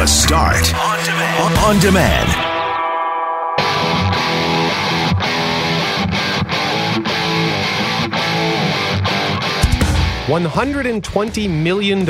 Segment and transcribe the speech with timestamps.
[0.00, 1.58] The Start on demand.
[1.58, 2.28] On demand.
[10.26, 12.08] $120 million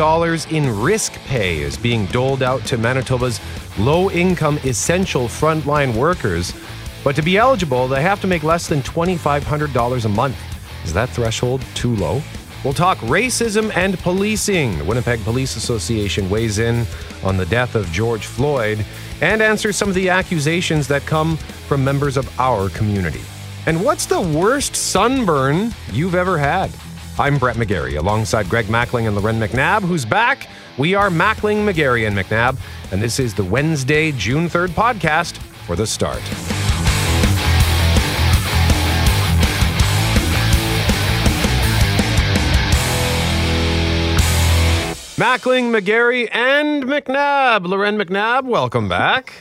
[0.54, 3.40] in risk pay is being doled out to Manitoba's
[3.76, 6.54] low income essential frontline workers.
[7.02, 10.36] But to be eligible, they have to make less than $2,500 a month.
[10.84, 12.22] Is that threshold too low?
[12.64, 14.76] We'll talk racism and policing.
[14.76, 16.84] The Winnipeg Police Association weighs in
[17.24, 18.84] on the death of George Floyd
[19.22, 23.22] and answers some of the accusations that come from members of our community.
[23.66, 26.70] And what's the worst sunburn you've ever had?
[27.18, 30.48] I'm Brett McGarry alongside Greg Mackling and Loren McNabb, who's back.
[30.76, 32.58] We are Mackling, McGarry, and McNabb,
[32.92, 36.22] and this is the Wednesday, June 3rd podcast for the start.
[45.20, 47.66] Mackling, McGarry, and McNabb.
[47.66, 49.34] Loren McNabb, welcome back.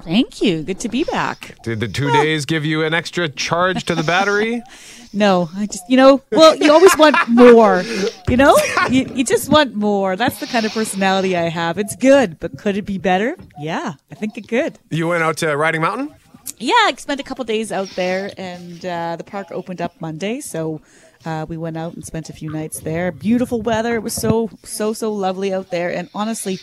[0.00, 0.64] Thank you.
[0.64, 1.54] Good to be back.
[1.62, 4.62] Did the two days give you an extra charge to the battery?
[5.14, 7.82] No, I just, you know, well, you always want more,
[8.30, 8.56] you know?
[8.90, 10.16] You, you just want more.
[10.16, 11.76] That's the kind of personality I have.
[11.76, 13.36] It's good, but could it be better?
[13.60, 14.78] Yeah, I think it could.
[14.88, 16.14] You went out to Riding Mountain?
[16.56, 20.40] Yeah, I spent a couple days out there, and uh, the park opened up Monday,
[20.40, 20.80] so
[21.24, 23.12] uh, we went out and spent a few nights there.
[23.12, 23.96] Beautiful weather.
[23.96, 25.92] It was so, so, so lovely out there.
[25.92, 26.58] And honestly,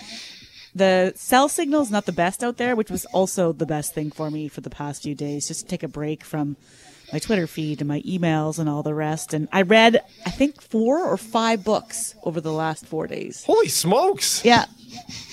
[0.75, 4.11] the cell signal is not the best out there, which was also the best thing
[4.11, 6.57] for me for the past few days, just to take a break from
[7.11, 9.33] my Twitter feed and my emails and all the rest.
[9.33, 13.43] And I read, I think, four or five books over the last four days.
[13.45, 14.45] Holy smokes!
[14.45, 14.65] Yeah,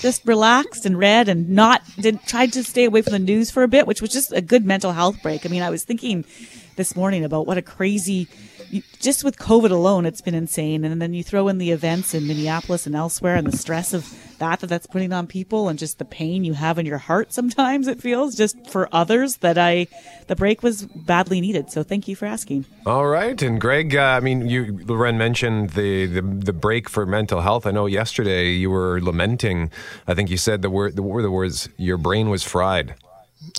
[0.00, 3.62] just relaxed and read and not did tried to stay away from the news for
[3.62, 5.44] a bit, which was just a good mental health break.
[5.44, 6.24] I mean, I was thinking
[6.76, 8.28] this morning about what a crazy
[9.00, 10.84] just with COVID alone, it's been insane.
[10.84, 14.12] And then you throw in the events in Minneapolis and elsewhere and the stress of
[14.38, 17.32] that that that's putting on people and just the pain you have in your heart
[17.32, 19.86] sometimes it feels just for others that I
[20.26, 21.70] the break was badly needed.
[21.70, 22.66] So thank you for asking.
[22.84, 23.40] All right.
[23.40, 27.66] And Greg, uh, I mean, you Loren mentioned the, the the break for mental health.
[27.66, 29.70] I know yesterday you were lamenting.
[30.06, 32.94] I think you said the word the the words your brain was fried.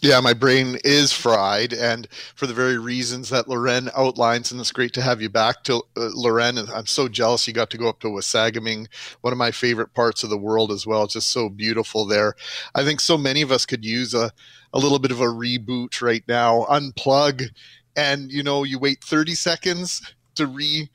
[0.02, 4.72] Yeah, my brain is fried, and for the very reasons that Loren outlines, and it's
[4.72, 6.58] great to have you back to uh, Loren.
[6.58, 8.88] I'm so jealous you got to go up to Wasagaming,
[9.22, 11.04] one of my favorite parts of the world as well.
[11.04, 12.34] It's just so beautiful there.
[12.76, 14.32] I think so many of us could use a,
[14.74, 16.66] a little bit of a reboot right now.
[16.70, 17.50] Unplug,
[17.96, 20.02] and you know, you wait 30 seconds
[20.36, 20.90] to re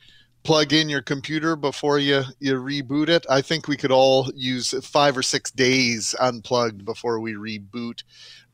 [0.44, 3.24] plug in your computer before you you reboot it.
[3.30, 8.02] I think we could all use five or six days unplugged before we reboot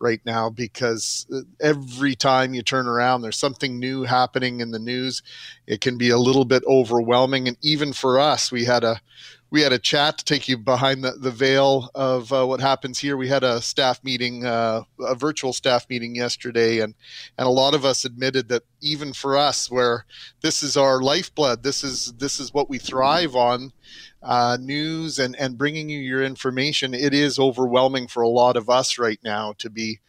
[0.00, 4.78] right now because uh, every time you turn around, there's something new happening in the
[4.78, 5.22] news.
[5.66, 9.00] It can be a little bit overwhelming, and even for us, we had a
[9.50, 12.98] we had a chat to take you behind the, the veil of uh, what happens
[12.98, 13.16] here.
[13.16, 16.94] We had a staff meeting, uh, a virtual staff meeting yesterday, and
[17.38, 20.04] and a lot of us admitted that even for us, where
[20.42, 23.72] this is our lifeblood, this is this is what we thrive on,
[24.22, 26.94] uh, news and and bringing you your information.
[26.94, 30.00] It is overwhelming for a lot of us right now to be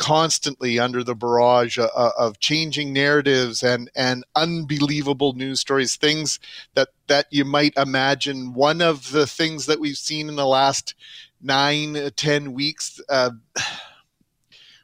[0.00, 6.40] constantly under the barrage of, of, changing narratives and and unbelievable news stories things
[6.74, 10.94] that that you might imagine one of the things that we've seen in the last
[11.42, 13.30] nine ten weeks uh,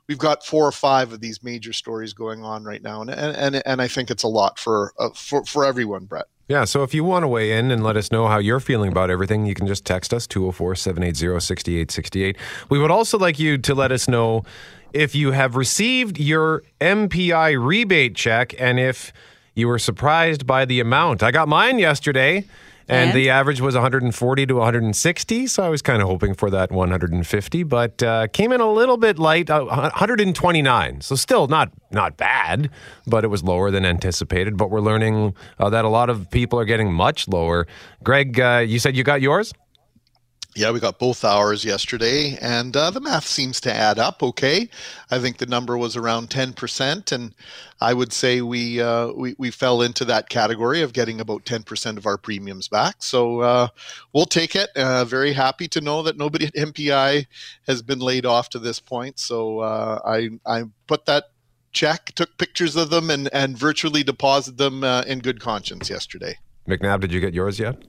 [0.09, 3.63] we've got four or five of these major stories going on right now and and
[3.67, 6.95] and I think it's a lot for uh, for for everyone Brett yeah, so if
[6.95, 9.55] you want to weigh in and let us know how you're feeling about everything, you
[9.55, 12.37] can just text us 204 780 6868.
[12.71, 14.45] We would also like you to let us know
[14.93, 19.13] if you have received your MPI rebate check and if
[19.55, 21.25] you were surprised by the amount.
[21.25, 22.45] I got mine yesterday.
[22.89, 26.51] And, and, the average was 140 to 160, so I was kind of hoping for
[26.51, 31.01] that 150, but uh, came in a little bit light, uh, 129.
[31.01, 32.71] So still not not bad,
[33.07, 34.57] but it was lower than anticipated.
[34.57, 37.67] But we're learning uh, that a lot of people are getting much lower.
[38.05, 39.53] Greg, uh, you said you got yours.
[40.57, 44.71] Yeah, we got both hours yesterday, and uh, the math seems to add up okay.
[45.11, 47.35] I think the number was around 10%, and
[47.83, 51.99] I would say we, uh, we, we fell into that category of getting about 10%
[51.99, 53.03] of our premiums back.
[53.03, 53.69] So uh,
[54.15, 54.71] we'll take it.
[54.75, 57.27] Uh, very happy to know that nobody at MPI
[57.67, 59.19] has been laid off to this point.
[59.19, 61.25] So uh, I, I put that
[61.73, 66.39] check, took pictures of them, and, and virtually deposited them uh, in good conscience yesterday.
[66.67, 67.83] McNabb, did you get yours yet?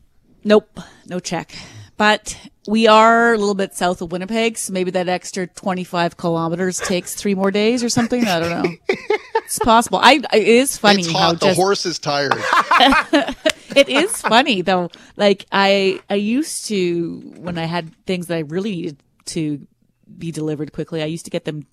[0.44, 1.56] Nope, no check.
[1.98, 6.80] But we are a little bit south of Winnipeg, so maybe that extra 25 kilometers
[6.80, 8.26] takes three more days or something.
[8.28, 8.76] I don't know.
[9.36, 10.00] it's possible.
[10.02, 11.20] I, it is funny it's hot.
[11.20, 12.34] how the horse is tired.
[13.76, 14.92] it is funny though.
[15.16, 19.66] Like I, I used to when I had things that I really needed to
[20.18, 21.02] be delivered quickly.
[21.02, 21.66] I used to get them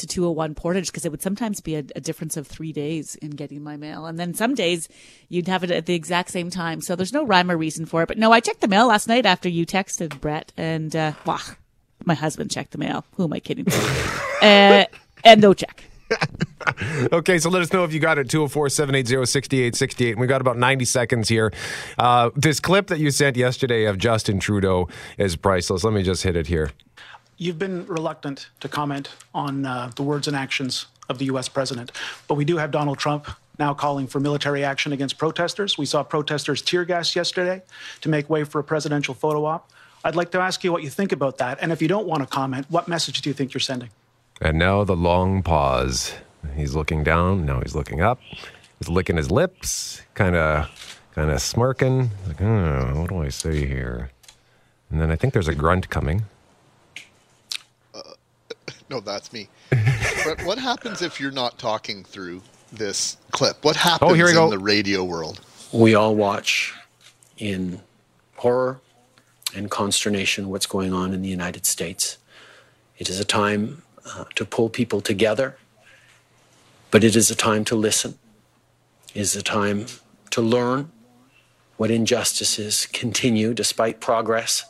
[0.00, 3.30] to 201 Portage because it would sometimes be a, a, difference of three days in
[3.30, 4.06] getting my mail.
[4.06, 4.88] And then some days
[5.28, 6.80] you'd have it at the exact same time.
[6.80, 8.08] So there's no rhyme or reason for it.
[8.08, 11.38] But no, I checked the mail last night after you texted Brett and, uh, wow,
[12.04, 13.04] my husband checked the mail.
[13.16, 13.66] Who am I kidding?
[14.42, 14.84] uh,
[15.24, 15.84] and no check.
[17.12, 20.18] okay, so let us know if you got it 204 780 6868.
[20.18, 21.52] We've got about 90 seconds here.
[21.98, 24.88] Uh, this clip that you sent yesterday of Justin Trudeau
[25.18, 25.84] is priceless.
[25.84, 26.70] Let me just hit it here.
[27.40, 31.48] You've been reluctant to comment on uh, the words and actions of the U.S.
[31.48, 31.90] president,
[32.28, 33.28] but we do have Donald Trump
[33.58, 35.78] now calling for military action against protesters.
[35.78, 37.62] We saw protesters tear gas yesterday
[38.02, 39.72] to make way for a presidential photo op.
[40.04, 41.56] I'd like to ask you what you think about that.
[41.62, 43.88] And if you don't want to comment, what message do you think you're sending?
[44.42, 46.12] And now the long pause.
[46.54, 47.46] He's looking down.
[47.46, 48.20] Now he's looking up.
[48.78, 52.10] He's licking his lips, kind of, kind of smirking.
[52.28, 54.10] Like, oh, what do I say here?
[54.90, 56.24] And then I think there's a grunt coming.
[58.90, 59.48] No, that's me.
[60.24, 62.42] but what happens if you're not talking through
[62.72, 63.64] this clip?
[63.64, 64.50] What happens oh, here we in go.
[64.50, 65.40] the radio world?
[65.72, 66.74] We all watch
[67.38, 67.80] in
[68.34, 68.80] horror
[69.54, 72.18] and consternation what's going on in the United States.
[72.98, 75.56] It is a time uh, to pull people together,
[76.90, 78.18] but it is a time to listen.
[79.14, 79.86] It is a time
[80.30, 80.90] to learn
[81.76, 84.64] what injustices continue despite progress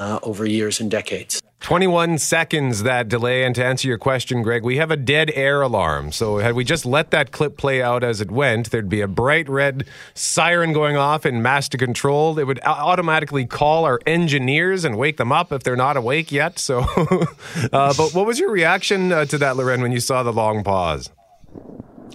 [0.00, 1.40] uh, over years and decades.
[1.60, 3.44] 21 seconds that delay.
[3.44, 6.10] And to answer your question, Greg, we have a dead air alarm.
[6.10, 9.08] So had we just let that clip play out as it went, there'd be a
[9.08, 12.38] bright red siren going off in master control.
[12.38, 16.58] It would automatically call our engineers and wake them up if they're not awake yet.
[16.58, 16.80] So,
[17.72, 20.64] uh, but what was your reaction uh, to that, Loren, when you saw the long
[20.64, 21.10] pause?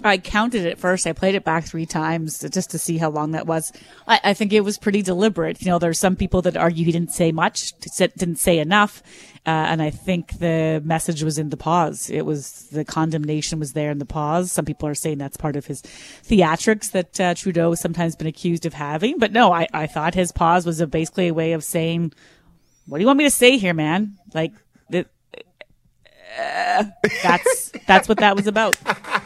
[0.06, 1.06] I counted it first.
[1.06, 3.72] I played it back three times just to see how long that was.
[4.06, 5.60] I, I, think it was pretty deliberate.
[5.60, 9.02] You know, there's some people that argue he didn't say much, didn't say enough.
[9.46, 12.10] Uh, and I think the message was in the pause.
[12.10, 14.50] It was the condemnation was there in the pause.
[14.50, 18.26] Some people are saying that's part of his theatrics that uh, Trudeau has sometimes been
[18.26, 19.18] accused of having.
[19.18, 22.12] But no, I, I thought his pause was a, basically a way of saying,
[22.86, 24.18] what do you want me to say here, man?
[24.34, 24.52] Like,
[26.38, 26.84] uh,
[27.22, 28.76] that's, that's what that was about.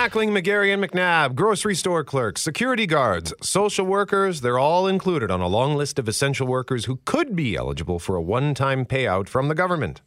[0.00, 5.42] Mackling, McGarry, and McNabb, grocery store clerks, security guards, social workers, they're all included on
[5.42, 9.28] a long list of essential workers who could be eligible for a one time payout
[9.28, 10.00] from the government.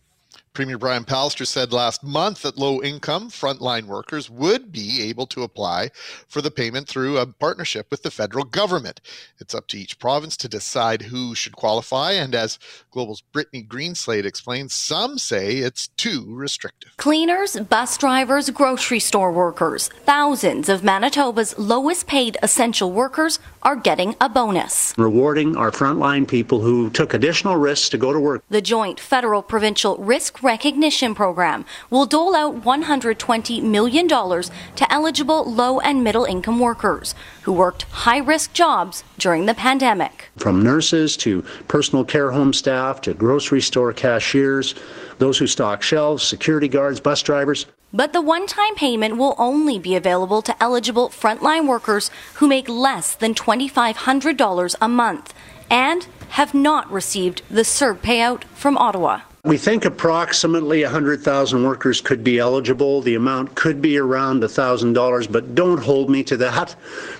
[0.53, 5.41] Premier Brian Pallister said last month that low income frontline workers would be able to
[5.41, 5.89] apply
[6.27, 9.01] for the payment through a partnership with the federal government.
[9.39, 12.59] It's up to each province to decide who should qualify, and as
[12.91, 16.91] Global's Brittany Greenslade explains, some say it's too restrictive.
[16.97, 24.15] Cleaners, bus drivers, grocery store workers, thousands of Manitoba's lowest paid essential workers are getting
[24.21, 24.93] a bonus.
[24.99, 28.43] Rewarding our frontline people who took additional risks to go to work.
[28.49, 35.79] The joint federal provincial risk recognition program will dole out $120 million to eligible low
[35.79, 40.29] and middle income workers who worked high risk jobs during the pandemic.
[40.37, 44.75] From nurses to personal care home staff to grocery store cashiers,
[45.17, 47.65] those who stock shelves, security guards, bus drivers.
[47.95, 52.67] But the one time payment will only be available to eligible frontline workers who make
[52.67, 55.33] less than $2,500 a month
[55.69, 59.21] and have not received the CERB payout from Ottawa.
[59.45, 63.01] We think approximately 100,000 workers could be eligible.
[63.01, 66.73] The amount could be around $1,000, but don't hold me to that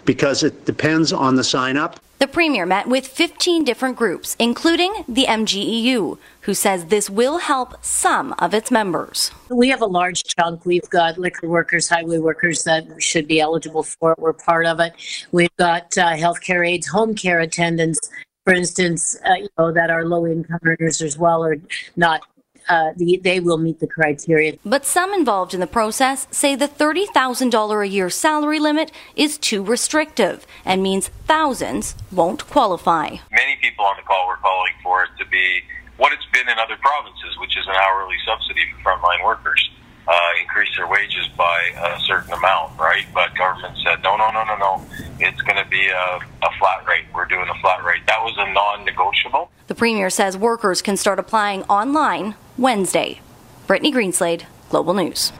[0.06, 2.00] because it depends on the sign up.
[2.20, 7.75] The Premier met with 15 different groups, including the MGEU, who says this will help
[7.84, 9.30] some of its members.
[9.50, 10.65] We have a large chunk.
[10.65, 14.20] We've got liquor workers, highway workers that should be eligible for it.
[14.20, 14.94] We're part of it.
[15.34, 18.00] We've got uh, healthcare aides, home care attendants,
[18.44, 21.58] for instance, uh, you know, that are low income earners as well or
[21.96, 22.22] not
[22.70, 24.58] uh, the, they will meet the criteria.
[24.66, 29.64] But some involved in the process say the $30,000 a year salary limit is too
[29.64, 33.18] restrictive and means thousands won't qualify.
[33.32, 35.62] Many people on the call were calling for it to be
[35.98, 39.70] what it's been in other provinces, which is an hourly subsidy for frontline workers.
[40.06, 43.06] Uh, increase their wages by a certain amount, right?
[43.14, 44.86] But government said, no, no, no, no, no.
[45.20, 47.06] It's going to be a, a flat rate.
[47.14, 48.02] We're doing a flat rate.
[48.08, 49.50] That was a non negotiable.
[49.68, 53.22] The Premier says workers can start applying online Wednesday.
[53.66, 55.32] Brittany Greenslade, Global News.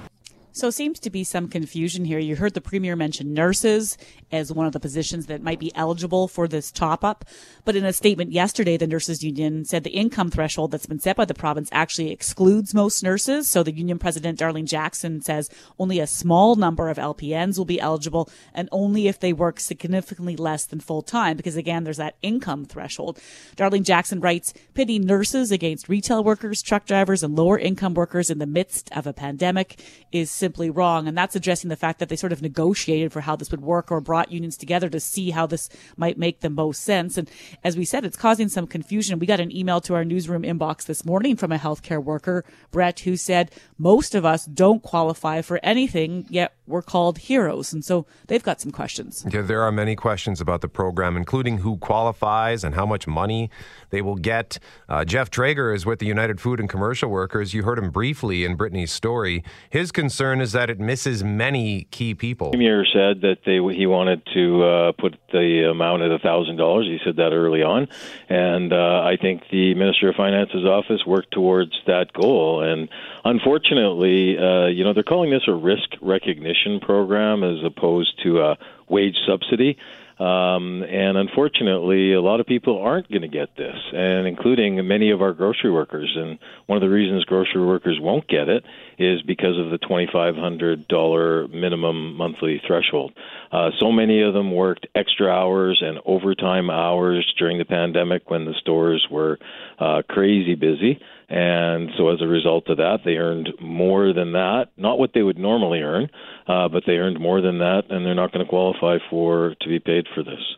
[0.55, 2.20] So seems to be some confusion here.
[2.20, 3.98] You heard the premier mention nurses
[4.33, 7.23] as one of the positions that might be eligible for this top up.
[7.63, 11.15] But in a statement yesterday, the nurses union said the income threshold that's been set
[11.15, 13.47] by the province actually excludes most nurses.
[13.47, 17.79] So the union president, Darlene Jackson, says only a small number of LPNs will be
[17.79, 21.37] eligible and only if they work significantly less than full time.
[21.37, 23.19] Because again, there's that income threshold.
[23.55, 28.39] Darlene Jackson writes, pitting nurses against retail workers, truck drivers, and lower income workers in
[28.39, 29.79] the midst of a pandemic
[30.11, 31.07] is simply wrong.
[31.07, 33.91] And that's addressing the fact that they sort of negotiated for how this would work
[33.91, 37.17] or brought unions together to see how this might make the most sense.
[37.17, 37.29] And
[37.63, 39.19] as we said, it's causing some confusion.
[39.19, 43.01] We got an email to our newsroom inbox this morning from a healthcare worker, Brett,
[43.01, 47.73] who said, most of us don't qualify for anything, yet we're called heroes.
[47.73, 49.25] And so they've got some questions.
[49.29, 53.49] Yeah, there are many questions about the program, including who qualifies and how much money
[53.89, 54.59] they will get.
[54.87, 57.53] Uh, Jeff Traeger is with the United Food and Commercial Workers.
[57.53, 59.43] You heard him briefly in Brittany's story.
[59.69, 62.51] His concern is that it misses many key people.
[62.51, 66.58] The premier said that they, he wanted to uh, put the amount at a thousand
[66.58, 66.86] dollars.
[66.88, 67.88] He said that early on,
[68.29, 72.62] and uh, I think the Minister of Finance's office worked towards that goal.
[72.62, 72.89] And
[73.25, 78.58] unfortunately, uh, you know, they're calling this a risk recognition program as opposed to a
[78.88, 79.77] wage subsidy.
[80.20, 85.12] Um, and unfortunately, a lot of people aren't going to get this, and including many
[85.12, 86.13] of our grocery workers.
[86.15, 88.63] And one of the reasons grocery workers won't get it
[89.00, 93.13] is because of the $2,500 minimum monthly threshold.
[93.51, 98.46] Uh, so many of them worked extra hours and overtime hours during the pandemic when
[98.46, 99.39] the stores were
[99.79, 101.00] uh, crazy busy.
[101.33, 104.67] And so, as a result of that, they earned more than that.
[104.77, 106.11] Not what they would normally earn,
[106.47, 109.67] uh, but they earned more than that, and they're not going to qualify for to
[109.67, 110.57] be paid for this.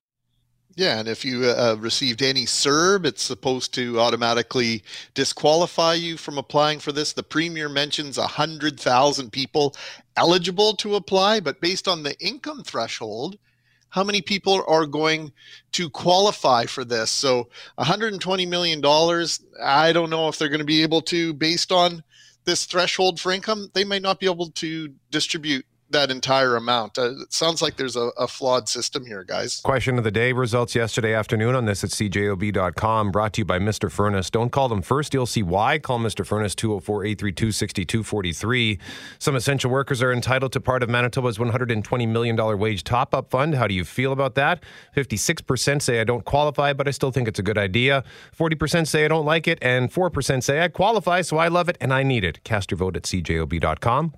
[0.75, 6.37] Yeah, and if you uh, received any CERB, it's supposed to automatically disqualify you from
[6.37, 7.13] applying for this.
[7.13, 9.73] The premier mentions 100,000 people
[10.17, 13.37] eligible to apply, but based on the income threshold,
[13.95, 15.31] how many people are going
[15.71, 17.09] to qualify for this?
[17.09, 21.71] So 120 million dollars, I don't know if they're going to be able to based
[21.71, 22.03] on
[22.43, 26.97] this threshold for income, they might not be able to distribute that entire amount.
[26.97, 29.61] Uh, it sounds like there's a, a, flawed system here, guys.
[29.61, 33.59] Question of the day results yesterday afternoon on this at cjob.com, brought to you by
[33.59, 33.91] Mr.
[33.91, 34.29] Furnace.
[34.29, 35.77] Don't call them first, you'll see why.
[35.77, 36.25] Call Mr.
[36.25, 38.79] Furnace 204 832 6243.
[39.19, 43.55] Some essential workers are entitled to part of Manitoba's $120 million wage top up fund.
[43.55, 44.63] How do you feel about that?
[44.95, 48.03] 56% say I don't qualify, but I still think it's a good idea.
[48.37, 51.77] 40% say I don't like it, and 4% say I qualify, so I love it
[51.79, 52.43] and I need it.
[52.43, 54.13] Cast your vote at cjob.com.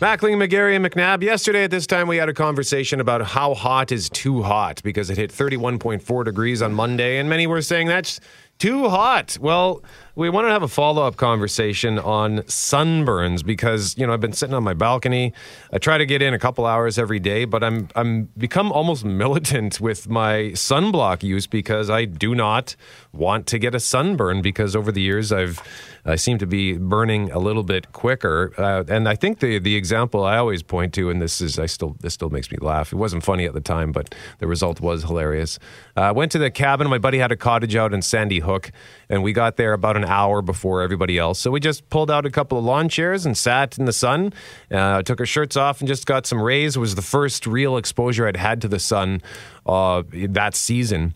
[0.00, 1.22] Mackling, McGarry, and McNabb.
[1.22, 5.08] Yesterday at this time, we had a conversation about how hot is too hot because
[5.08, 8.18] it hit 31.4 degrees on Monday, and many were saying that's
[8.58, 9.36] too hot.
[9.40, 9.82] Well,
[10.16, 14.32] we want to have a follow up conversation on sunburns because you know I've been
[14.32, 15.32] sitting on my balcony.
[15.72, 19.04] I try to get in a couple hours every day, but I'm I'm become almost
[19.22, 22.76] militant with my sunblock use because I do not
[23.12, 25.60] want to get a sunburn because over the years I've
[26.06, 28.52] I seem to be burning a little bit quicker.
[28.58, 31.66] Uh, and I think the the example I always point to, and this is I
[31.66, 32.92] still this still makes me laugh.
[32.92, 35.58] It wasn't funny at the time, but the result was hilarious.
[35.96, 36.88] I uh, went to the cabin.
[36.88, 38.70] My buddy had a cottage out in Sandy Hook,
[39.08, 41.38] and we got there about an hour before everybody else.
[41.38, 44.32] So we just pulled out a couple of lawn chairs and sat in the sun.
[44.70, 46.76] Uh, took our shirts off and just got some rays.
[46.76, 49.22] It was the first real exposure I'd had to the sun
[49.66, 51.14] uh, that season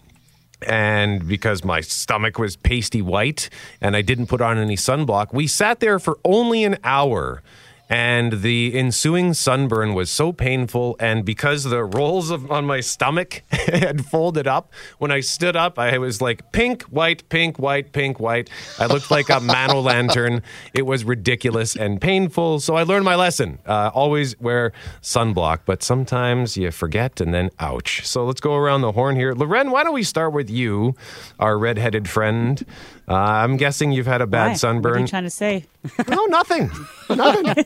[0.66, 3.49] and because my stomach was pasty white
[3.80, 7.42] and I didn't put on any sunblock, we sat there for only an hour
[7.88, 13.42] and the ensuing sunburn was so painful and because the rolls of, on my stomach
[13.50, 18.21] had folded up when i stood up i was like pink white pink white pink
[18.21, 18.50] white.
[18.78, 20.42] I looked like a mano lantern
[20.75, 23.59] it was ridiculous and painful so i learned my lesson.
[23.66, 28.07] Uh, always wear sunblock but sometimes you forget and then ouch.
[28.07, 29.33] So let's go around the horn here.
[29.33, 30.95] Loren why don't we start with you
[31.38, 32.64] our redheaded friend
[33.08, 34.54] uh, I'm guessing you've had a bad Why?
[34.54, 34.92] sunburn.
[34.92, 35.64] What are you trying to say?
[36.08, 36.70] no, nothing.
[37.08, 37.64] Nothing.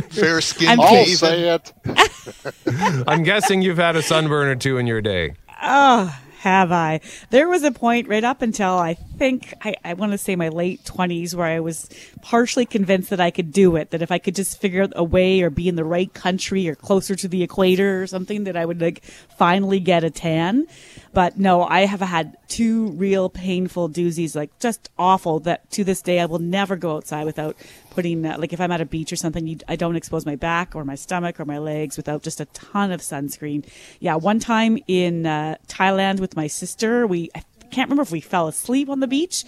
[0.10, 0.68] Fair skin.
[0.68, 1.72] I'm I'll say it.
[3.08, 5.34] I'm guessing you've had a sunburn or two in your day.
[5.62, 7.00] Oh, have I?
[7.30, 10.50] There was a point right up until I think I, I want to say my
[10.50, 11.88] late twenties where I was
[12.20, 13.90] partially convinced that I could do it.
[13.90, 16.68] That if I could just figure out a way or be in the right country
[16.68, 19.04] or closer to the equator or something, that I would like
[19.38, 20.66] finally get a tan.
[21.14, 25.40] But no, I have had two real painful doozies, like just awful.
[25.40, 27.56] That to this day I will never go outside without
[27.90, 30.36] putting uh, like if I'm at a beach or something, you, I don't expose my
[30.36, 33.64] back or my stomach or my legs without just a ton of sunscreen.
[34.00, 38.20] Yeah, one time in uh, Thailand with my sister, we I can't remember if we
[38.20, 39.44] fell asleep on the beach,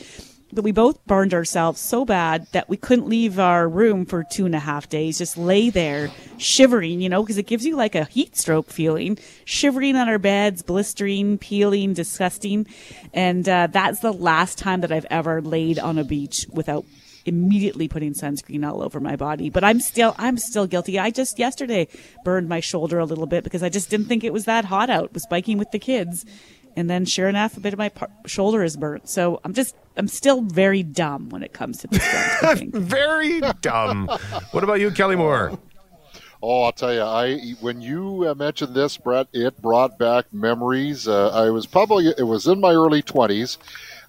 [0.52, 4.46] but we both burned ourselves so bad that we couldn't leave our room for two
[4.46, 5.18] and a half days.
[5.18, 9.18] Just lay there shivering, you know, because it gives you like a heat stroke feeling,
[9.44, 12.66] shivering on our beds, blistering, peeling, disgusting.
[13.12, 16.84] And uh, that's the last time that I've ever laid on a beach without
[17.26, 19.50] immediately putting sunscreen all over my body.
[19.50, 20.98] But I'm still I'm still guilty.
[20.98, 21.88] I just yesterday
[22.24, 24.88] burned my shoulder a little bit because I just didn't think it was that hot
[24.88, 25.12] out.
[25.12, 26.24] Was biking with the kids.
[26.76, 29.08] And then sure enough a bit of my par- shoulder is burnt.
[29.08, 32.60] So I'm just I'm still very dumb when it comes to this stuff.
[32.68, 34.08] Very dumb.
[34.50, 35.58] what about you, Kelly Moore?
[36.42, 41.08] Oh, I'll tell you, I when you uh, mentioned this, Brett, it brought back memories.
[41.08, 43.56] Uh, I was probably it was in my early twenties,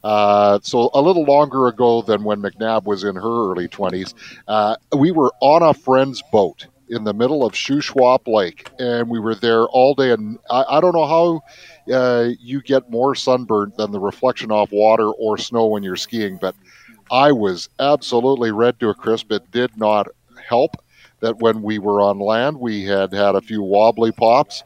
[0.03, 4.13] uh, so a little longer ago than when McNabb was in her early twenties.
[4.47, 9.19] Uh, we were on a friend's boat in the middle of Shuswap Lake, and we
[9.19, 10.11] were there all day.
[10.11, 11.41] And I, I don't know how
[11.91, 16.37] uh, you get more sunburnt than the reflection off water or snow when you're skiing,
[16.37, 16.55] but
[17.11, 19.31] I was absolutely red to a crisp.
[19.31, 20.07] It did not
[20.47, 20.71] help
[21.19, 24.63] that when we were on land, we had had a few wobbly pops,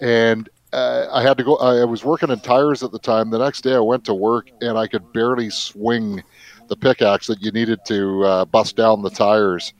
[0.00, 1.56] and uh, I had to go.
[1.56, 3.30] I was working in tires at the time.
[3.30, 6.22] The next day, I went to work and I could barely swing
[6.68, 9.72] the pickaxe that you needed to uh, bust down the tires.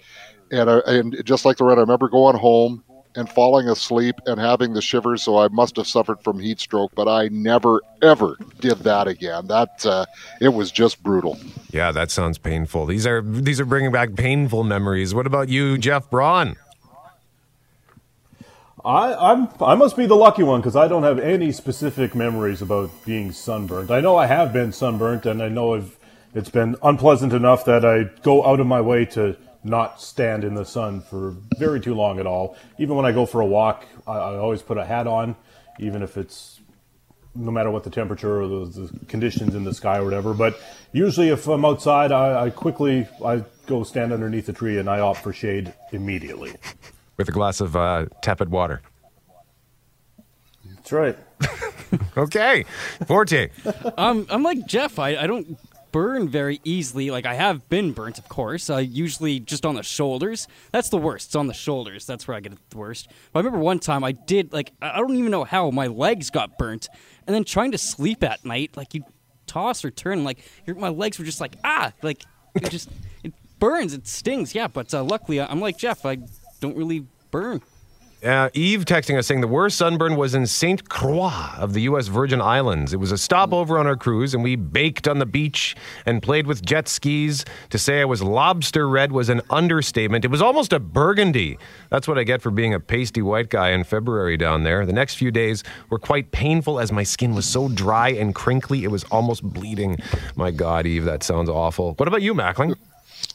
[0.53, 2.84] And I, and just like the red, I remember going home
[3.17, 5.23] and falling asleep and having the shivers.
[5.23, 9.47] So I must have suffered from heat stroke, but I never ever did that again.
[9.47, 10.07] That uh,
[10.41, 11.39] it was just brutal.
[11.71, 12.87] Yeah, that sounds painful.
[12.87, 15.15] These are these are bringing back painful memories.
[15.15, 16.57] What about you, Jeff Braun?
[18.85, 22.61] I, I'm I must be the lucky one because I don't have any specific memories
[22.61, 23.91] about being sunburnt.
[23.91, 25.97] I know I have been sunburnt, and I know I've,
[26.35, 30.55] it's been unpleasant enough that I go out of my way to not stand in
[30.55, 32.57] the sun for very too long at all.
[32.79, 35.37] Even when I go for a walk, I, I always put a hat on,
[35.79, 36.61] even if it's
[37.35, 40.35] no matter what the temperature or the, the conditions in the sky or whatever.
[40.35, 40.61] But
[40.93, 45.01] usually, if I'm outside, I, I quickly I go stand underneath a tree and I
[45.01, 46.55] opt for shade immediately.
[47.17, 48.83] With a glass of uh, tepid water.
[50.67, 51.19] That's right.
[52.17, 52.65] okay,
[53.07, 53.49] Forte.
[53.97, 54.99] um, I'm like Jeff.
[54.99, 55.59] I, I don't
[55.95, 57.13] burn very easily.
[57.13, 58.69] Like I have been burnt, of course.
[58.69, 60.49] Uh, usually just on the shoulders.
[60.73, 61.29] That's the worst.
[61.29, 62.05] It's on the shoulders.
[62.05, 63.07] That's where I get it the worst.
[63.33, 66.31] But I remember one time I did like I don't even know how my legs
[66.31, 66.89] got burnt,
[67.29, 69.05] and then trying to sleep at night, like you
[69.47, 72.25] toss or turn, like my legs were just like ah, like
[72.57, 72.91] it just
[73.23, 74.53] it burns, it stings.
[74.53, 76.05] Yeah, but uh, luckily I'm like Jeff.
[76.05, 76.19] I
[76.59, 77.63] don't really burn.
[78.25, 80.89] Uh, Eve texting us saying the worst sunburn was in St.
[80.89, 82.07] Croix of the U.S.
[82.07, 82.95] Virgin Islands.
[82.95, 86.47] It was a stopover on our cruise, and we baked on the beach and played
[86.47, 87.45] with jet skis.
[87.69, 90.25] To say I was lobster red was an understatement.
[90.25, 91.59] It was almost a burgundy.
[91.91, 94.87] That's what I get for being a pasty white guy in February down there.
[94.87, 98.85] The next few days were quite painful as my skin was so dry and crinkly,
[98.85, 99.99] it was almost bleeding.
[100.35, 101.93] My God, Eve, that sounds awful.
[101.99, 102.75] What about you, Mackling?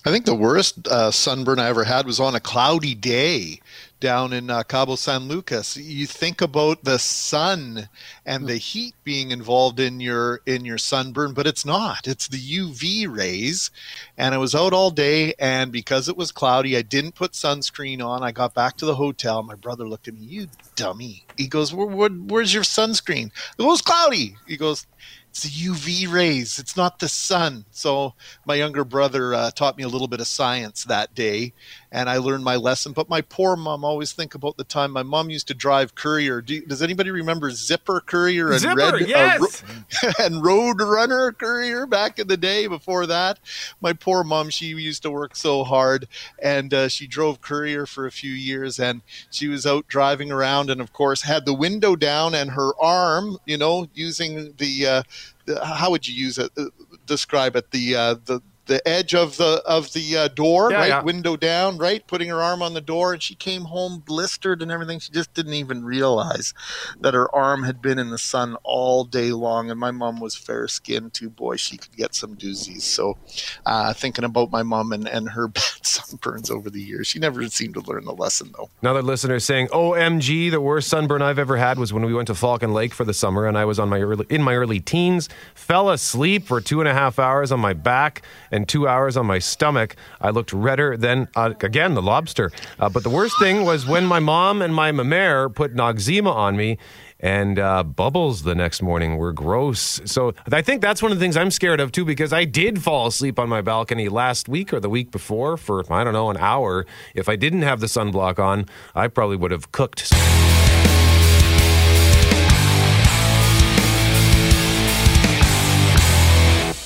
[0.05, 3.59] I think the worst uh, sunburn I ever had was on a cloudy day
[3.99, 5.77] down in uh, Cabo San Lucas.
[5.77, 7.89] You think about the sun
[8.25, 12.07] and the heat being involved in your in your sunburn, but it's not.
[12.07, 13.71] It's the UV rays.
[14.17, 18.03] And I was out all day, and because it was cloudy, I didn't put sunscreen
[18.03, 18.23] on.
[18.23, 19.43] I got back to the hotel.
[19.43, 23.63] My brother looked at me, "You dummy!" He goes, where, where, "Where's your sunscreen?" It
[23.63, 24.35] was cloudy.
[24.47, 24.85] He goes,
[25.29, 26.57] it's the UV rays.
[26.57, 27.65] It's not the sun.
[27.71, 28.15] So
[28.45, 31.53] my younger brother uh, taught me a little bit of science that day,
[31.91, 32.93] and I learned my lesson.
[32.93, 36.41] But my poor mom always think about the time my mom used to drive courier.
[36.41, 39.63] Do, does anybody remember Zipper Courier and Zipper, Red yes!
[39.63, 39.67] uh,
[40.03, 42.65] Ro- and Road Runner Courier back in the day?
[42.65, 43.39] Before that,
[43.81, 46.07] my poor mom she used to work so hard,
[46.41, 50.71] and uh, she drove courier for a few years, and she was out driving around,
[50.71, 55.03] and of course had the window down and her arm, you know, using the uh,
[55.03, 55.18] the-
[55.63, 56.51] how would you use it?
[56.57, 56.65] Uh,
[57.05, 60.87] Describe it the uh, the the edge of the of the uh, door, Yeah, right,
[60.87, 61.01] yeah.
[61.03, 64.71] window down, right, putting her arm on the door, and she came home blistered and
[64.71, 64.99] everything.
[64.99, 66.53] She just didn't even realize
[67.01, 69.69] that her arm had been in the sun all day long.
[69.71, 71.29] And my mom was fair skinned too.
[71.29, 72.83] Boy, she could get some doozies.
[72.83, 73.17] So,
[73.65, 77.45] uh, thinking about my mom and, and her bad sunburns over the years, she never
[77.47, 78.69] seemed to learn the lesson though.
[78.81, 82.35] Another listener saying, "OMG, the worst sunburn I've ever had was when we went to
[82.35, 85.27] Falcon Lake for the summer, and I was on my early, in my early teens.
[85.55, 89.25] Fell asleep for two and a half hours on my back and two hours on
[89.25, 89.95] my stomach.
[90.21, 92.51] I looked redder than uh, again the lobster.
[92.79, 96.57] Uh, but the worst thing was when my mom and my mare put Noxzema on
[96.57, 96.77] me."
[97.21, 99.99] And uh, bubbles the next morning were gross.
[100.05, 102.81] So I think that's one of the things I'm scared of too, because I did
[102.81, 106.29] fall asleep on my balcony last week or the week before for, I don't know,
[106.29, 106.85] an hour.
[107.13, 110.13] If I didn't have the sunblock on, I probably would have cooked.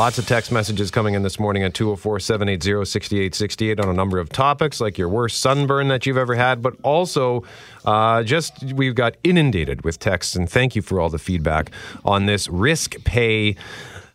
[0.04, 4.20] Lots of text messages coming in this morning at 204 780 6868 on a number
[4.20, 7.46] of topics like your worst sunburn that you've ever had, but also
[7.86, 10.36] uh, just we've got inundated with texts.
[10.36, 11.72] And thank you for all the feedback
[12.04, 13.56] on this risk pay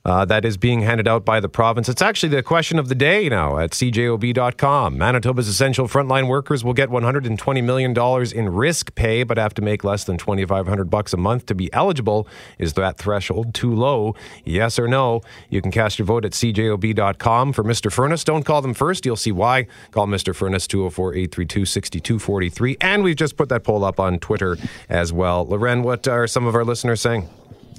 [0.09, 1.87] uh, that is being handed out by the province.
[1.87, 4.97] It's actually the question of the day now at cjob.com.
[4.97, 7.95] Manitoba's essential frontline workers will get $120 million
[8.35, 11.71] in risk pay, but have to make less than 2500 bucks a month to be
[11.75, 12.27] eligible.
[12.59, 14.15] Is that threshold too low?
[14.47, 15.21] Yes or no?
[15.51, 17.53] You can cast your vote at cjob.com.
[17.53, 17.93] For Mr.
[17.93, 19.05] Furnace, don't call them first.
[19.05, 19.67] You'll see why.
[19.91, 20.35] Call Mr.
[20.35, 22.79] Furnace 204 832 6243.
[22.81, 24.57] And we've just put that poll up on Twitter
[24.89, 25.45] as well.
[25.45, 27.29] Loren, what are some of our listeners saying?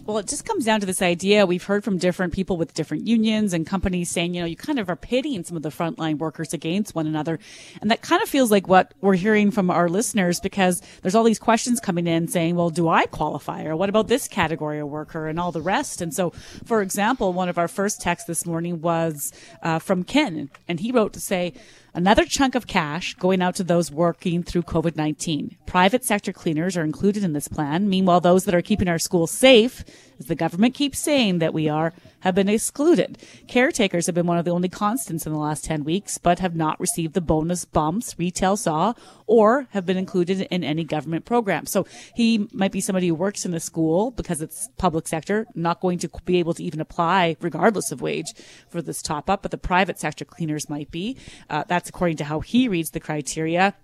[0.05, 1.45] Well, it just comes down to this idea.
[1.45, 4.79] We've heard from different people with different unions and companies saying, you know, you kind
[4.79, 7.37] of are pitting some of the frontline workers against one another.
[7.79, 11.23] And that kind of feels like what we're hearing from our listeners because there's all
[11.23, 13.65] these questions coming in saying, well, do I qualify?
[13.65, 16.01] Or what about this category of worker and all the rest?
[16.01, 16.31] And so,
[16.65, 20.91] for example, one of our first texts this morning was uh, from Ken, and he
[20.91, 21.53] wrote to say,
[21.93, 25.57] Another chunk of cash going out to those working through COVID 19.
[25.65, 27.89] Private sector cleaners are included in this plan.
[27.89, 29.83] Meanwhile, those that are keeping our schools safe,
[30.19, 33.17] as the government keeps saying that we are, have been excluded.
[33.47, 36.55] Caretakers have been one of the only constants in the last 10 weeks, but have
[36.55, 38.93] not received the bonus bumps retail saw
[39.25, 41.65] or have been included in any government program.
[41.65, 45.81] So he might be somebody who works in a school because it's public sector, not
[45.81, 48.33] going to be able to even apply regardless of wage
[48.67, 51.17] for this top up, but the private sector cleaners might be.
[51.49, 53.75] Uh, that's according to how he reads the criteria.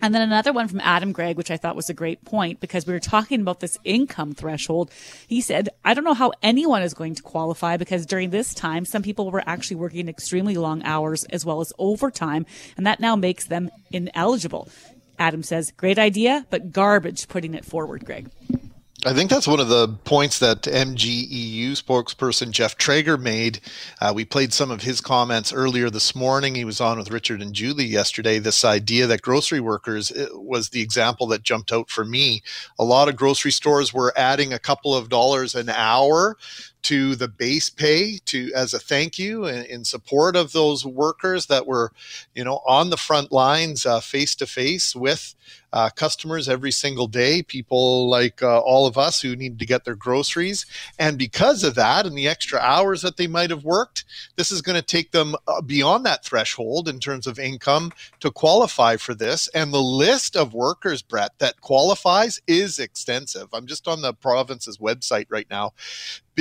[0.00, 2.86] And then another one from Adam Gregg, which I thought was a great point because
[2.86, 4.90] we were talking about this income threshold.
[5.26, 8.84] He said, I don't know how anyone is going to qualify because during this time,
[8.84, 12.44] some people were actually working extremely long hours as well as overtime,
[12.76, 14.68] and that now makes them ineligible.
[15.18, 18.28] Adam says, great idea, but garbage putting it forward, Greg.
[19.06, 23.60] I think that's one of the points that MGEU spokesperson Jeff Traeger made.
[24.00, 26.54] Uh, we played some of his comments earlier this morning.
[26.54, 28.38] He was on with Richard and Julie yesterday.
[28.38, 32.42] This idea that grocery workers was the example that jumped out for me.
[32.78, 36.38] A lot of grocery stores were adding a couple of dollars an hour
[36.84, 41.46] to the base pay to as a thank you in, in support of those workers
[41.46, 41.92] that were
[42.34, 45.34] you know on the front lines face to face with
[45.74, 49.84] uh, customers every single day, people like uh, all of us who need to get
[49.84, 50.64] their groceries.
[51.00, 54.04] And because of that and the extra hours that they might have worked,
[54.36, 58.30] this is going to take them uh, beyond that threshold in terms of income to
[58.30, 59.48] qualify for this.
[59.48, 63.48] And the list of workers, Brett, that qualifies is extensive.
[63.52, 65.72] I'm just on the province's website right now.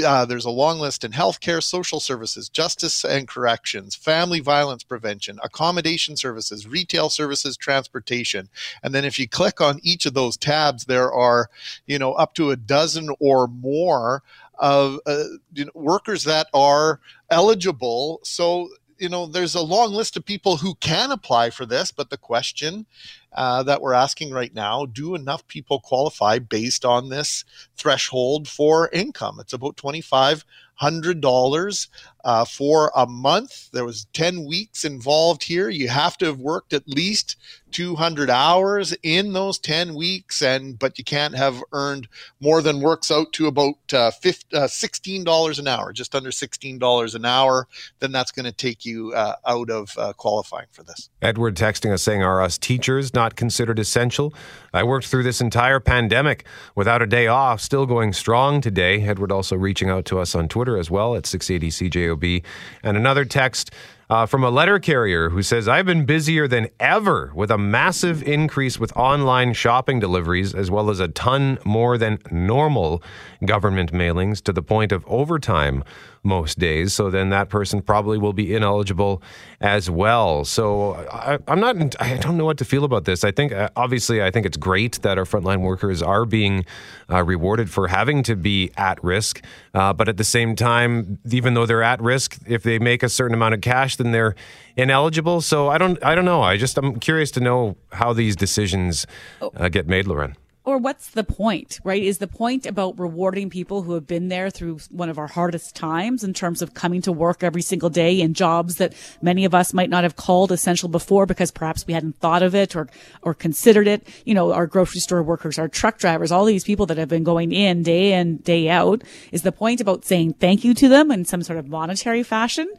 [0.04, 5.40] Uh, there's a long list in healthcare, social services, justice and corrections, family violence prevention,
[5.44, 8.50] accommodation services, retail services, transportation.
[8.82, 11.50] And then if you click on each of those tabs, there are,
[11.86, 14.24] you know, up to a dozen or more
[14.60, 18.20] of uh, you know, workers that are eligible.
[18.24, 22.10] So you know, there's a long list of people who can apply for this, but
[22.10, 22.86] the question
[23.34, 27.44] uh, that we're asking right now do enough people qualify based on this
[27.76, 29.40] threshold for income?
[29.40, 31.88] It's about $2,500
[32.24, 33.70] uh, for a month.
[33.72, 35.70] There was 10 weeks involved here.
[35.70, 37.36] You have to have worked at least
[37.74, 42.08] 200 hours in those 10 weeks and but you can't have earned
[42.40, 47.16] more than works out to about uh, 50, uh, $16 an hour just under $16
[47.16, 47.68] an hour
[48.00, 52.04] then that's going to take you uh, out of qualifying for this edward texting us
[52.04, 54.34] saying are us teachers not considered essential.
[54.74, 59.02] I worked through this entire pandemic without a day off still going strong today.
[59.02, 62.44] Edward also reaching out to us on twitter as well at 680 cjob
[62.84, 63.72] and another text
[64.10, 68.22] uh, from a letter carrier who says, I've been busier than ever with a massive
[68.24, 73.02] increase with online shopping deliveries, as well as a ton more than normal
[73.46, 75.84] government mailings to the point of overtime
[76.24, 76.94] most days.
[76.94, 79.22] So then that person probably will be ineligible
[79.60, 80.46] as well.
[80.46, 83.24] So I, am not, I don't know what to feel about this.
[83.24, 86.66] I think, uh, obviously, I think it's great that our frontline workers are being
[87.10, 89.44] uh, rewarded for having to be at risk.
[89.74, 93.10] Uh, but at the same time, even though they're at risk, if they make a
[93.10, 94.36] certain amount of cash, then they're
[94.78, 95.42] ineligible.
[95.42, 96.42] So I don't, I don't know.
[96.42, 99.06] I just, I'm curious to know how these decisions
[99.42, 102.02] uh, get made, Loren or what's the point, right?
[102.02, 105.76] Is the point about rewarding people who have been there through one of our hardest
[105.76, 109.54] times in terms of coming to work every single day in jobs that many of
[109.54, 112.88] us might not have called essential before because perhaps we hadn't thought of it or,
[113.24, 114.08] or considered it?
[114.26, 117.26] You know, our grocery store workers, our truck drivers, all these people that have been
[117.26, 119.04] going in day in, day out.
[119.34, 122.72] Is the point about saying thank you to them in some sort of monetary fashion?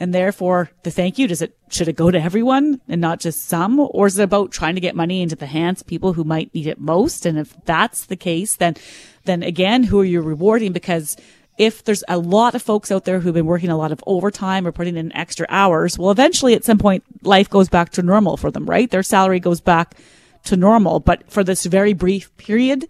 [0.00, 3.48] And therefore the thank you does it should it go to everyone and not just
[3.48, 3.78] some?
[3.80, 6.54] Or is it about trying to get money into the hands of people who might
[6.54, 7.26] need it most?
[7.26, 8.76] And if that's the case then
[9.24, 10.72] then again who are you rewarding?
[10.72, 11.16] Because
[11.58, 14.66] if there's a lot of folks out there who've been working a lot of overtime
[14.66, 18.36] or putting in extra hours, well, eventually at some point life goes back to normal
[18.36, 18.90] for them, right?
[18.90, 19.96] Their salary goes back
[20.44, 22.88] to normal, but for this very brief period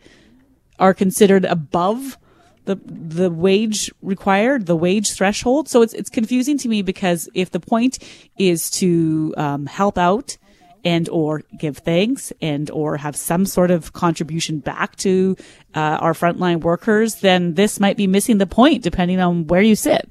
[0.79, 2.17] are considered above
[2.65, 5.69] the the wage required, the wage threshold.
[5.69, 7.99] So it's it's confusing to me because if the point
[8.39, 10.37] is to um, help out
[10.85, 15.37] and or give thanks and or have some sort of contribution back to
[15.75, 19.77] uh, our frontline workers, then this might be missing the point depending on where you
[19.77, 20.09] sit.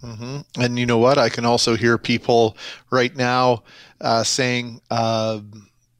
[0.00, 1.18] hmm And you know what?
[1.18, 2.56] I can also hear people
[2.90, 3.64] right now
[4.00, 5.40] uh, saying, uh,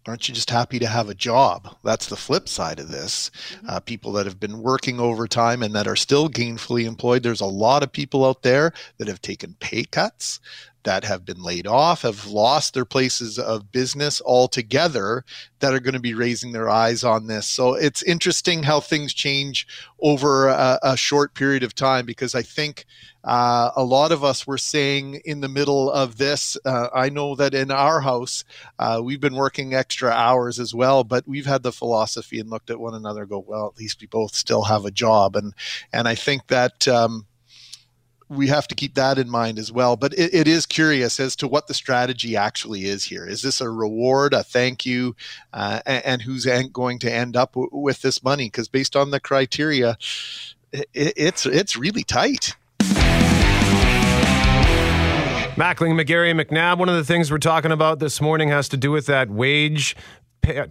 [0.08, 1.76] aren't you just happy to have a job?
[1.82, 3.30] That's the flip side of this.
[3.68, 7.22] Uh, people that have been working overtime and that are still gainfully employed.
[7.22, 10.40] There's a lot of people out there that have taken pay cuts,
[10.84, 15.24] that have been laid off, have lost their places of business altogether,
[15.58, 17.48] that are going to be raising their eyes on this.
[17.48, 19.66] So it's interesting how things change
[20.00, 22.86] over a, a short period of time because I think
[23.26, 26.56] uh, a lot of us were saying in the middle of this.
[26.64, 28.44] Uh, I know that in our house,
[28.78, 32.70] uh, we've been working extra hours as well, but we've had the philosophy and looked
[32.70, 35.52] at one another, go, well, at least we both still have a job, and
[35.92, 36.86] and I think that.
[36.88, 37.26] Um,
[38.28, 39.96] we have to keep that in mind as well.
[39.96, 43.24] But it, it is curious as to what the strategy actually is here.
[43.24, 45.14] Is this a reward, a thank you,
[45.52, 48.46] uh, and, and, who's going to end up w- with this money?
[48.46, 49.96] Because based on the criteria,
[50.72, 52.56] it, it's it's really tight.
[55.56, 56.76] Mackling, McGarry, McNabb.
[56.76, 59.96] One of the things we're talking about this morning has to do with that wage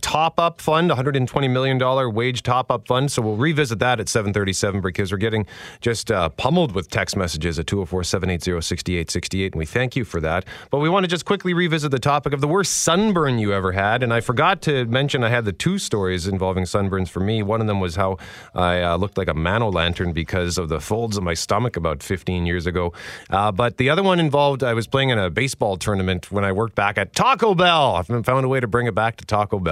[0.02, 3.12] top up fund, $120 million wage top up fund.
[3.12, 5.46] So we'll revisit that at 737 because we're getting
[5.82, 9.54] just uh, pummeled with text messages at 204 780 6868.
[9.54, 10.46] And we thank you for that.
[10.72, 13.72] But we want to just quickly revisit the topic of the worst sunburn you ever
[13.72, 14.04] had.
[14.04, 17.44] And I forgot to mention I had the two stories involving sunburns for me.
[17.44, 18.18] One of them was how
[18.54, 22.02] I uh, looked like a mano lantern because of the folds of my stomach about
[22.02, 22.94] 15 years ago.
[23.30, 26.52] Uh, but the other one involved I was playing in a baseball tournament when I
[26.52, 27.96] worked back at Taco Bell.
[27.96, 29.65] I've found a way to bring it back to Taco Bell.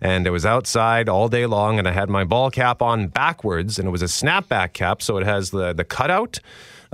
[0.00, 3.78] And it was outside all day long, and I had my ball cap on backwards,
[3.78, 6.40] and it was a snapback cap, so it has the, the cutout.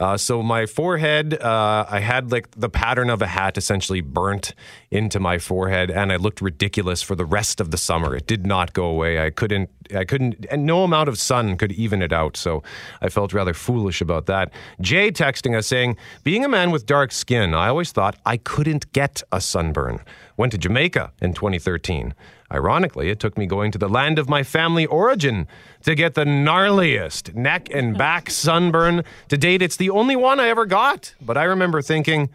[0.03, 4.53] Uh, so my forehead, uh, I had like the pattern of a hat essentially burnt
[4.91, 8.17] into my forehead, and I looked ridiculous for the rest of the summer.
[8.17, 9.25] It did not go away.
[9.25, 12.37] I couldn't, I couldn't, and no amount of sun could even it out.
[12.37, 12.65] So
[13.01, 14.51] I felt rather foolish about that.
[14.81, 18.93] Jay texting us saying, "Being a man with dark skin, I always thought I couldn't
[18.93, 20.01] get a sunburn."
[20.37, 22.13] Went to Jamaica in 2013.
[22.53, 25.49] Ironically, it took me going to the land of my family origin
[25.85, 29.05] to get the gnarliest neck and back sunburn.
[29.29, 31.15] To date, it's the only one I ever got.
[31.21, 32.29] But I remember thinking,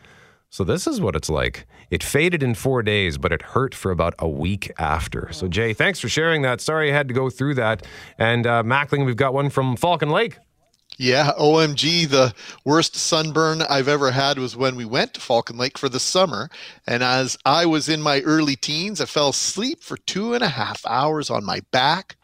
[0.49, 1.67] so this is what it's like.
[1.91, 5.29] It faded in four days, but it hurt for about a week after.
[5.31, 6.61] So, Jay, thanks for sharing that.
[6.61, 7.85] Sorry I had to go through that.
[8.17, 10.37] And uh, Mackling, we've got one from Falcon Lake.
[10.99, 12.33] Yeah, OMG, the
[12.65, 16.49] worst sunburn I've ever had was when we went to Falcon Lake for the summer.
[16.87, 20.47] And as I was in my early teens, I fell asleep for two and a
[20.49, 22.15] half hours on my back,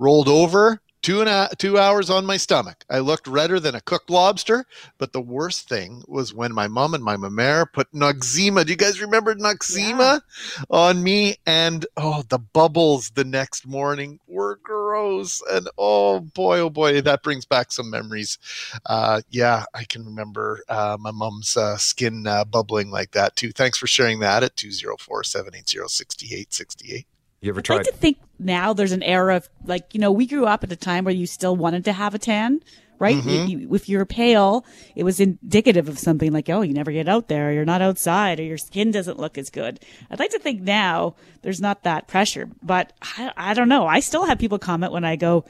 [0.00, 2.84] rolled over, two and a, two hours on my stomach.
[2.90, 4.66] I looked redder than a cooked lobster.
[4.98, 8.64] But the worst thing was when my mom and my mare put Noxzema.
[8.64, 10.64] Do you guys remember Noxzema yeah.
[10.68, 11.36] on me?
[11.46, 15.40] And oh, the bubbles the next morning were gross.
[15.48, 18.38] And oh boy, oh boy, that brings back some memories.
[18.86, 23.52] Uh, yeah, I can remember uh, my mom's uh, skin uh, bubbling like that too.
[23.52, 27.06] Thanks for sharing that at 204 780 6868.
[27.46, 27.76] You ever tried?
[27.76, 30.64] I'd like to think now there's an era of like you know we grew up
[30.64, 32.60] at a time where you still wanted to have a tan,
[32.98, 33.16] right?
[33.16, 33.48] Mhm.
[33.48, 34.64] You- you- if you're pale,
[34.96, 38.40] it was indicative of something like oh you never get out there, you're not outside,
[38.40, 39.78] or your skin doesn't look as good.
[40.10, 43.86] I'd like to think now there's not that pressure, but I, I don't know.
[43.86, 45.44] I still have people comment when I go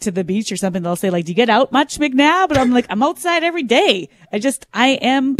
[0.00, 0.82] to the beach or something.
[0.84, 3.64] They'll say like, "Do you get out much, McNabb?" But I'm like, I'm outside every
[3.64, 4.08] day.
[4.32, 5.36] I just I am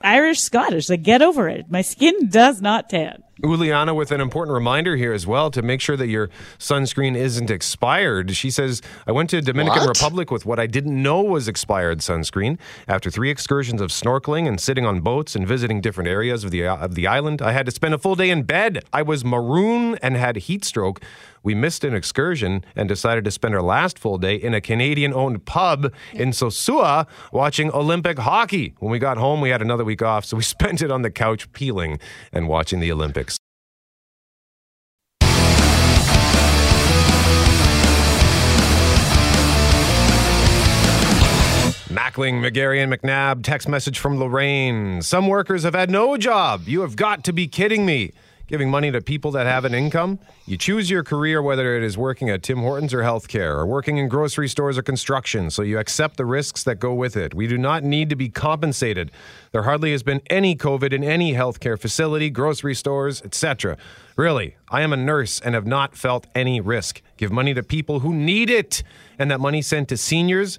[0.00, 0.88] Irish Scottish.
[0.88, 1.66] Like get over it.
[1.68, 3.24] My skin does not tan.
[3.42, 7.50] Uliana with an important reminder here as well to make sure that your sunscreen isn't
[7.50, 8.34] expired.
[8.34, 9.88] She says, I went to Dominican What?
[9.88, 12.58] Republic with what I didn't know was expired sunscreen.
[12.88, 16.66] After three excursions of snorkeling and sitting on boats and visiting different areas of the,
[16.66, 18.84] uh, of the island, I had to spend a full day in bed.
[18.92, 21.00] I was maroon and had heat stroke.
[21.42, 25.14] We missed an excursion and decided to spend our last full day in a Canadian
[25.14, 28.74] owned pub in Sosua watching Olympic hockey.
[28.80, 31.10] When we got home, we had another week off, so we spent it on the
[31.10, 31.98] couch peeling
[32.32, 33.27] and watching the Olympics.
[42.18, 43.44] Mackling, McGarry, and McNabb.
[43.44, 45.02] Text message from Lorraine.
[45.02, 46.66] Some workers have had no job.
[46.66, 48.10] You have got to be kidding me.
[48.48, 50.18] giving money to people that have an income.
[50.46, 53.98] You choose your career, whether it is working at Tim Hortons or healthcare, or working
[53.98, 57.34] in grocery stores or construction, so you accept the risks that go with it.
[57.34, 59.10] We do not need to be compensated.
[59.52, 63.76] There hardly has been any COVID in any healthcare facility, grocery stores, etc.
[64.16, 67.02] Really, I am a nurse and have not felt any risk.
[67.18, 68.82] Give money to people who need it,
[69.18, 70.58] and that money sent to seniors,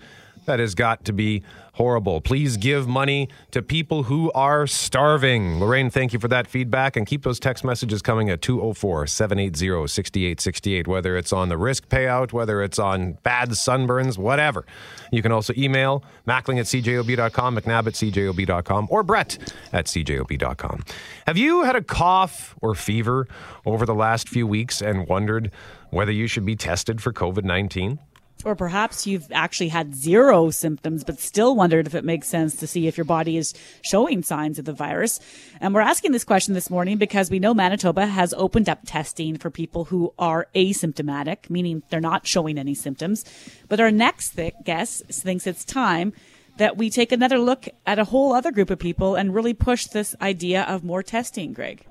[0.49, 2.19] that has got to be horrible.
[2.21, 5.59] Please give money to people who are starving.
[5.59, 9.87] Lorraine, thank you for that feedback and keep those text messages coming at 204 780
[9.87, 14.65] 6868, whether it's on the risk payout, whether it's on bad sunburns, whatever.
[15.11, 19.37] You can also email mackling at cjob.com, mcnabb at cjob.com, or brett
[19.71, 20.83] at cjob.com.
[21.27, 23.27] Have you had a cough or fever
[23.67, 25.51] over the last few weeks and wondered
[25.91, 27.99] whether you should be tested for COVID 19?
[28.45, 32.67] Or perhaps you've actually had zero symptoms, but still wondered if it makes sense to
[32.67, 35.19] see if your body is showing signs of the virus.
[35.59, 39.37] And we're asking this question this morning because we know Manitoba has opened up testing
[39.37, 43.25] for people who are asymptomatic, meaning they're not showing any symptoms.
[43.67, 46.13] But our next th- guest thinks it's time
[46.59, 49.87] that we take another look at a whole other group of people and really push
[49.87, 51.85] this idea of more testing, Greg.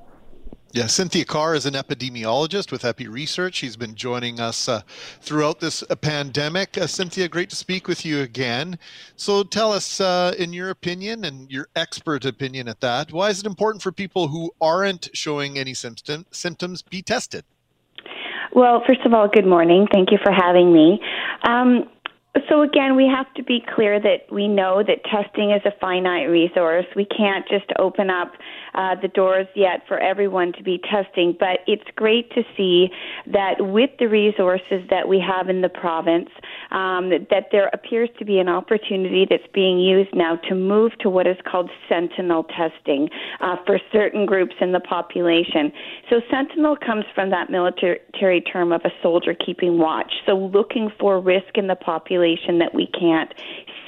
[0.70, 3.54] Yeah, Cynthia Carr is an epidemiologist with Epi Research.
[3.54, 4.82] She's been joining us uh,
[5.22, 6.76] throughout this uh, pandemic.
[6.76, 8.78] Uh, Cynthia, great to speak with you again.
[9.16, 13.40] So tell us, uh, in your opinion and your expert opinion at that, why is
[13.40, 17.44] it important for people who aren't showing any symptom- symptoms be tested?
[18.52, 19.86] Well, first of all, good morning.
[19.90, 21.00] Thank you for having me.
[21.44, 21.88] Um,
[22.48, 26.28] so again, we have to be clear that we know that testing is a finite
[26.28, 26.84] resource.
[26.94, 28.32] We can't just open up
[28.78, 32.88] uh, the doors yet for everyone to be testing, but it's great to see
[33.26, 36.28] that with the resources that we have in the province,
[36.70, 41.10] um, that there appears to be an opportunity that's being used now to move to
[41.10, 43.08] what is called sentinel testing
[43.40, 45.72] uh, for certain groups in the population.
[46.08, 50.12] So sentinel comes from that military term of a soldier keeping watch.
[50.24, 53.34] So looking for risk in the population that we can't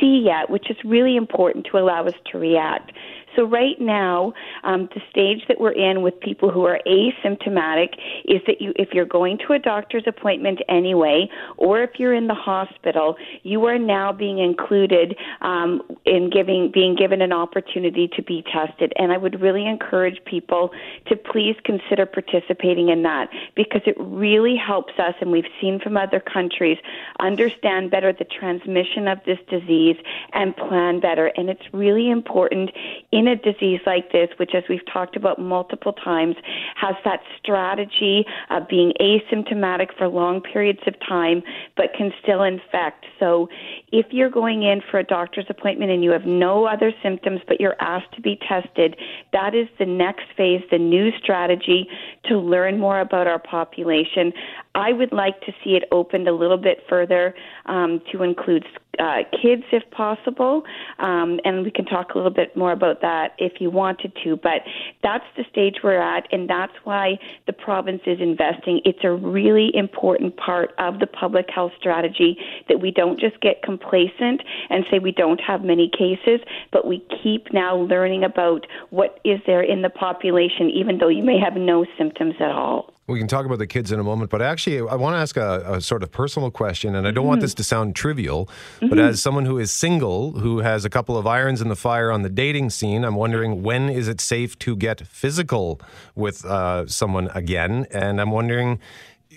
[0.00, 2.90] see yet, which is really important to allow us to react.
[3.36, 4.32] So right now,
[4.64, 8.90] um, the stage that we're in with people who are asymptomatic is that you, if
[8.92, 13.78] you're going to a doctor's appointment anyway, or if you're in the hospital, you are
[13.78, 18.92] now being included um, in giving being given an opportunity to be tested.
[18.96, 20.70] And I would really encourage people
[21.06, 25.96] to please consider participating in that because it really helps us, and we've seen from
[25.96, 26.78] other countries,
[27.20, 29.96] understand better the transmission of this disease
[30.32, 31.26] and plan better.
[31.36, 32.70] And it's really important
[33.12, 36.36] in a disease like this, which, as we've talked about multiple times,
[36.76, 41.42] has that strategy of being asymptomatic for long periods of time,
[41.76, 43.06] but can still infect.
[43.18, 43.48] So,
[43.92, 47.60] if you're going in for a doctor's appointment and you have no other symptoms, but
[47.60, 48.96] you're asked to be tested,
[49.32, 51.88] that is the next phase, the new strategy
[52.26, 54.32] to learn more about our population.
[54.74, 57.34] I would like to see it opened a little bit further
[57.66, 58.64] um, to include
[59.00, 60.62] uh, kids if possible,
[60.98, 64.36] um, and we can talk a little bit more about that if you wanted to.
[64.36, 64.62] But
[65.02, 68.80] that's the stage we're at, and that's why the province is investing.
[68.84, 72.36] It's a really important part of the public health strategy
[72.68, 76.40] that we don't just get complacent and say we don't have many cases,
[76.72, 81.22] but we keep now learning about what is there in the population, even though you
[81.22, 82.92] may have no symptoms at all.
[83.10, 85.36] We can talk about the kids in a moment, but actually, I want to ask
[85.36, 87.28] a, a sort of personal question, and I don't mm-hmm.
[87.28, 88.88] want this to sound trivial, mm-hmm.
[88.88, 92.12] but as someone who is single, who has a couple of irons in the fire
[92.12, 95.80] on the dating scene, I'm wondering when is it safe to get physical
[96.14, 97.86] with uh, someone again?
[97.90, 98.78] And I'm wondering,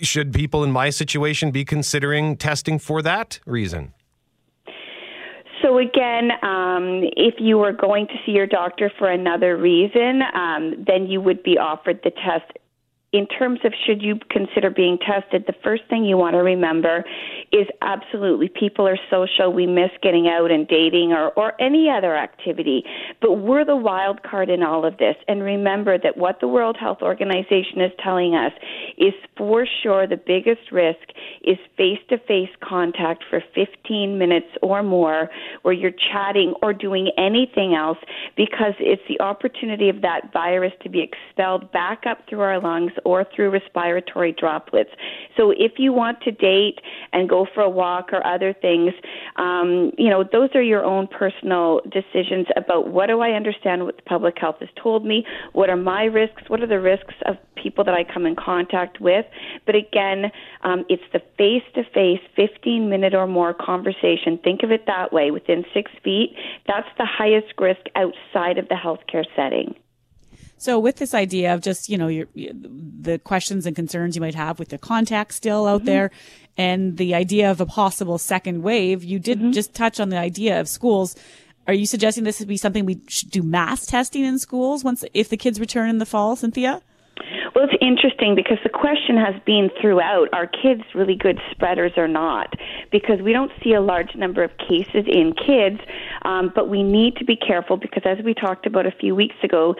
[0.02, 3.92] should people in my situation be considering testing for that reason?
[5.62, 10.84] So again, um, if you were going to see your doctor for another reason, um,
[10.86, 12.52] then you would be offered the test
[13.14, 17.04] in terms of should you consider being tested, the first thing you want to remember
[17.52, 19.52] is absolutely people are social.
[19.52, 22.82] We miss getting out and dating or, or any other activity.
[23.20, 25.14] But we're the wild card in all of this.
[25.28, 28.50] And remember that what the World Health Organization is telling us
[28.98, 31.06] is for sure the biggest risk
[31.44, 35.30] is face to face contact for 15 minutes or more
[35.62, 37.98] where you're chatting or doing anything else
[38.36, 42.90] because it's the opportunity of that virus to be expelled back up through our lungs
[43.04, 44.90] or through respiratory droplets.
[45.36, 46.80] So if you want to date
[47.12, 48.92] and go for a walk or other things,
[49.36, 53.96] um, you know, those are your own personal decisions about what do I understand what
[53.96, 57.36] the public health has told me, what are my risks, what are the risks of
[57.60, 59.24] people that I come in contact with.
[59.66, 60.30] But again,
[60.62, 64.38] um, it's the face to face, 15 minute or more conversation.
[64.42, 66.34] Think of it that way within six feet.
[66.66, 69.74] That's the highest risk outside of the healthcare setting.
[70.56, 74.34] So, with this idea of just you know your, the questions and concerns you might
[74.34, 75.86] have with the contacts still out Mhm.
[75.86, 76.10] there,
[76.56, 79.50] and the idea of a possible second wave, you did Mm-hmm.
[79.52, 81.16] just touch on the idea of schools.
[81.66, 85.04] Are you suggesting this would be something we should do mass testing in schools once
[85.14, 86.80] if the kids return in the fall, Cynthia?
[87.64, 92.52] It's interesting because the question has been throughout are kids really good spreaders or not?
[92.92, 95.80] Because we don't see a large number of cases in kids,
[96.26, 99.36] um, but we need to be careful because, as we talked about a few weeks
[99.42, 99.76] ago,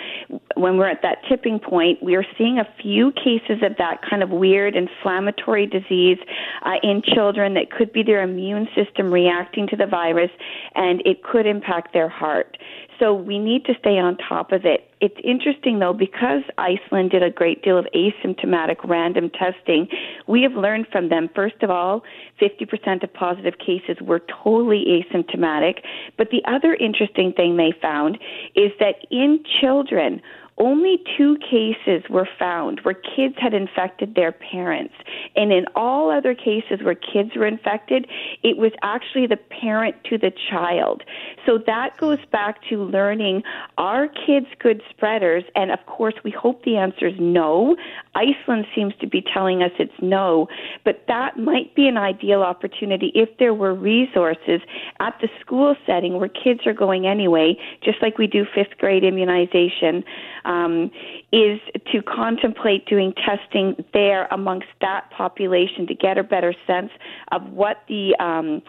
[0.54, 4.22] when we're at that tipping point, we are seeing a few cases of that kind
[4.22, 6.18] of weird inflammatory disease
[6.62, 10.30] uh, in children that could be their immune system reacting to the virus
[10.74, 12.56] and it could impact their heart.
[12.98, 14.90] So we need to stay on top of it.
[15.00, 19.88] It's interesting though, because Iceland did a great deal of asymptomatic random testing,
[20.26, 22.02] we have learned from them, first of all,
[22.40, 25.80] 50% of positive cases were totally asymptomatic.
[26.16, 28.18] But the other interesting thing they found
[28.54, 30.22] is that in children,
[30.58, 34.94] only two cases were found where kids had infected their parents.
[35.34, 38.06] And in all other cases where kids were infected,
[38.42, 41.02] it was actually the parent to the child.
[41.44, 43.42] So that goes back to learning
[43.78, 45.44] are kids good spreaders?
[45.56, 47.76] And of course, we hope the answer is no.
[48.14, 50.48] Iceland seems to be telling us it's no.
[50.84, 54.60] But that might be an ideal opportunity if there were resources
[55.00, 59.02] at the school setting where kids are going anyway, just like we do fifth grade
[59.02, 60.04] immunization
[60.44, 60.90] um,
[61.32, 61.60] is
[61.92, 66.90] to contemplate doing testing there amongst that population to get a better sense
[67.32, 68.62] of what the um,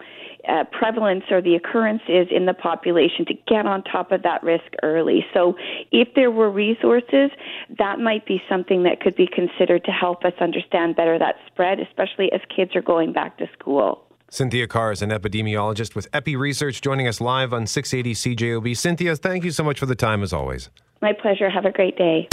[0.48, 4.42] uh, prevalence or the occurrence is in the population to get on top of that
[4.42, 5.24] risk early.
[5.34, 5.54] So,
[5.90, 7.30] if there were resources,
[7.78, 11.80] that might be something that could be considered to help us understand better that spread,
[11.80, 14.06] especially as kids are going back to school.
[14.28, 18.76] Cynthia Carr is an epidemiologist with Epi Research joining us live on 680 CJOB.
[18.76, 20.68] Cynthia, thank you so much for the time as always.
[21.06, 21.48] My pleasure.
[21.48, 22.26] Have a great day.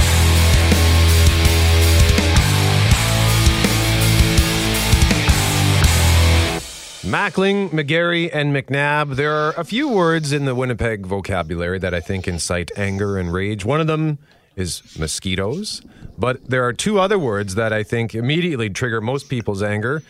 [7.03, 9.15] Mackling, McGarry, and McNabb.
[9.15, 13.31] There are a few words in the Winnipeg vocabulary that I think incite anger and
[13.31, 13.63] rage.
[13.63, 14.17] One of them
[14.55, 15.83] is mosquitoes,
[16.17, 20.01] but there are two other words that I think immediately trigger most people's anger.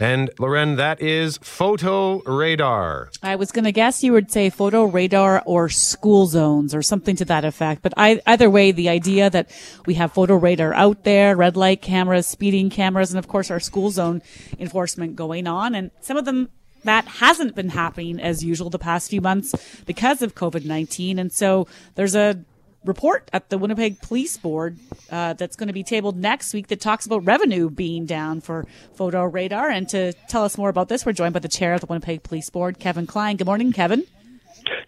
[0.00, 3.10] And Loren, that is photo radar.
[3.22, 7.16] I was going to guess you would say photo radar or school zones or something
[7.16, 7.82] to that effect.
[7.82, 9.50] But I, either way, the idea that
[9.86, 13.60] we have photo radar out there, red light cameras, speeding cameras, and of course our
[13.60, 14.22] school zone
[14.58, 15.74] enforcement going on.
[15.74, 16.48] And some of them
[16.84, 19.54] that hasn't been happening as usual the past few months
[19.86, 21.18] because of COVID 19.
[21.18, 22.44] And so there's a
[22.84, 24.78] report at the Winnipeg Police Board
[25.10, 28.66] uh, that's going to be tabled next week that talks about revenue being down for
[28.94, 29.68] photo radar.
[29.70, 32.22] And to tell us more about this, we're joined by the chair of the Winnipeg
[32.22, 33.36] Police Board, Kevin Klein.
[33.36, 34.04] Good morning, Kevin.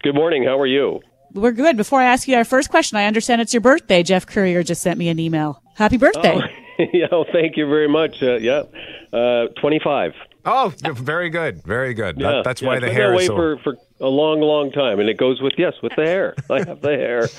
[0.03, 0.43] Good morning.
[0.43, 1.01] How are you?
[1.33, 1.75] We're good.
[1.77, 4.03] Before I ask you our first question, I understand it's your birthday.
[4.03, 5.61] Jeff Courier just sent me an email.
[5.75, 6.39] Happy birthday.
[6.41, 8.21] Oh, yeah, well, thank you very much.
[8.23, 8.63] Uh, yeah,
[9.11, 10.13] uh, 25.
[10.45, 11.63] Oh, very good.
[11.63, 12.19] Very good.
[12.19, 13.35] Yeah, That- that's yeah, why the hair that is way so.
[13.35, 16.35] for, for a long, long time, and it goes with yes, with the hair.
[16.49, 17.29] I have the hair.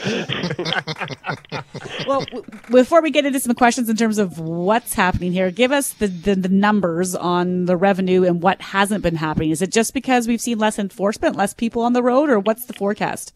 [2.07, 5.71] well, w- before we get into some questions in terms of what's happening here, give
[5.71, 9.51] us the, the, the numbers on the revenue and what hasn't been happening.
[9.51, 12.65] Is it just because we've seen less enforcement, less people on the road, or what's
[12.65, 13.35] the forecast?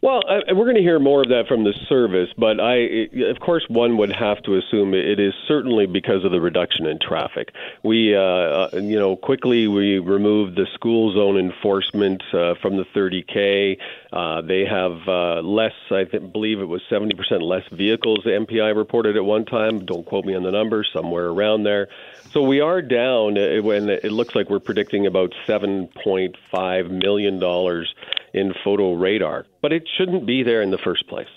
[0.00, 3.40] Well, I, we're going to hear more of that from the service, but I, of
[3.40, 7.52] course, one would have to assume it is certainly because of the reduction in traffic.
[7.82, 12.84] We, uh, uh, you know, quickly we removed the school zone enforcement uh, from the
[12.94, 13.78] 30k.
[14.12, 18.20] Uh, they have uh, less, I th- believe it was 70% less vehicles.
[18.24, 19.84] The MPI reported at one time.
[19.84, 21.88] Don't quote me on the numbers, somewhere around there.
[22.32, 27.94] So we are down uh, when it looks like we're predicting about 7.5 million dollars
[28.34, 31.28] in photo radar, but it shouldn't be there in the first place.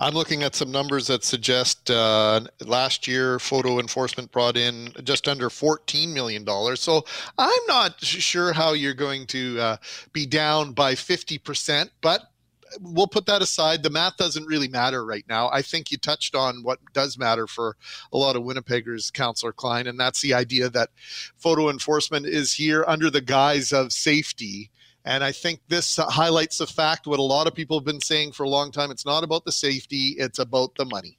[0.00, 5.28] I'm looking at some numbers that suggest uh, last year photo enforcement brought in just
[5.28, 6.46] under $14 million.
[6.76, 7.04] So
[7.38, 9.76] I'm not sure how you're going to uh,
[10.12, 12.31] be down by 50%, but
[12.80, 13.82] we'll put that aside.
[13.82, 15.48] The math doesn't really matter right now.
[15.50, 17.76] I think you touched on what does matter for
[18.12, 20.90] a lot of Winnipeggers, Councillor Klein, and that's the idea that
[21.36, 24.70] photo enforcement is here under the guise of safety.
[25.04, 28.32] And I think this highlights the fact what a lot of people have been saying
[28.32, 28.90] for a long time.
[28.90, 31.18] It's not about the safety, it's about the money.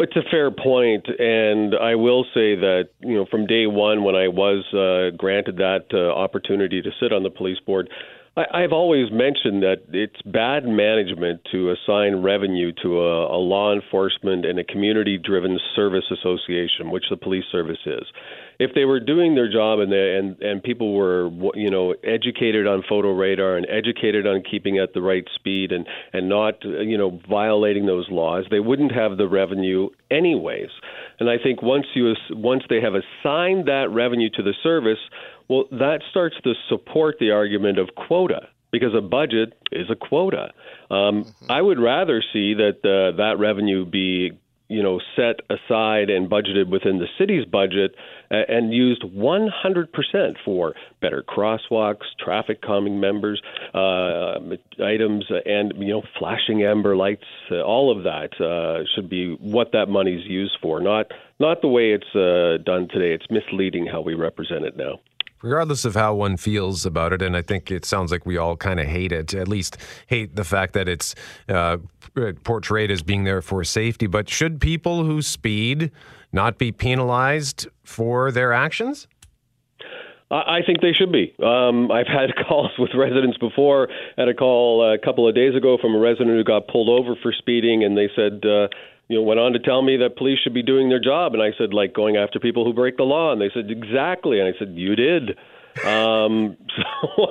[0.00, 4.16] It's a fair point, and I will say that you know from day one when
[4.16, 7.88] I was uh, granted that uh, opportunity to sit on the police board,
[8.36, 13.72] I, I've always mentioned that it's bad management to assign revenue to a, a law
[13.72, 18.02] enforcement and a community driven service association, which the police service is.
[18.58, 22.66] If they were doing their job and they, and and people were you know educated
[22.66, 26.96] on photo radar and educated on keeping at the right speed and and not you
[26.96, 30.70] know violating those laws, they wouldn't have the revenue anyways.
[31.18, 34.98] And I think once you once they have assigned that revenue to the service,
[35.48, 40.50] well, that starts to support the argument of quota because a budget is a quota.
[40.90, 44.32] Um, I would rather see that uh, that revenue be
[44.68, 47.94] you know set aside and budgeted within the city's budget
[48.30, 53.40] uh, and used 100% for better crosswalks, traffic calming members,
[53.74, 54.40] uh,
[54.82, 57.24] items, and you know flashing amber lights.
[57.50, 61.06] Uh, all of that uh, should be what that money's used for, not
[61.38, 63.12] not the way it's uh, done today.
[63.12, 64.98] It's misleading how we represent it now
[65.44, 68.56] regardless of how one feels about it, and I think it sounds like we all
[68.56, 69.76] kind of hate it, at least
[70.06, 71.14] hate the fact that it's
[71.50, 71.76] uh,
[72.44, 74.06] portrayed as being there for safety.
[74.06, 75.90] But should people who speed
[76.32, 79.06] not be penalized for their actions?
[80.34, 81.34] I think they should be.
[81.42, 83.88] Um, I've had calls with residents before.
[84.16, 87.14] Had a call a couple of days ago from a resident who got pulled over
[87.22, 88.68] for speeding, and they said, uh,
[89.08, 91.34] you know, went on to tell me that police should be doing their job.
[91.34, 93.32] And I said, like going after people who break the law.
[93.32, 94.40] And they said, exactly.
[94.40, 95.30] And I said, you did.
[95.84, 97.26] um, so,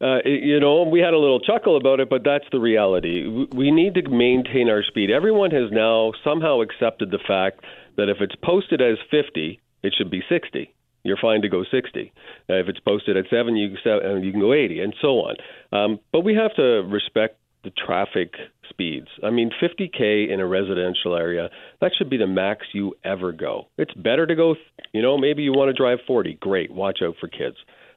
[0.00, 3.46] uh, you know, we had a little chuckle about it, but that's the reality.
[3.54, 5.10] We need to maintain our speed.
[5.10, 7.60] Everyone has now somehow accepted the fact
[7.96, 10.72] that if it's posted as 50, it should be 60
[11.08, 12.12] you're fine to go 60.
[12.48, 15.36] Uh, if it's posted at 7, you can, you can go 80, and so on.
[15.72, 18.34] Um, but we have to respect the traffic
[18.68, 19.08] speeds.
[19.24, 21.48] I mean, 50k in a residential area,
[21.80, 23.66] that should be the max you ever go.
[23.76, 24.54] It's better to go,
[24.92, 26.34] you know, maybe you want to drive 40.
[26.40, 27.56] Great, watch out for kids.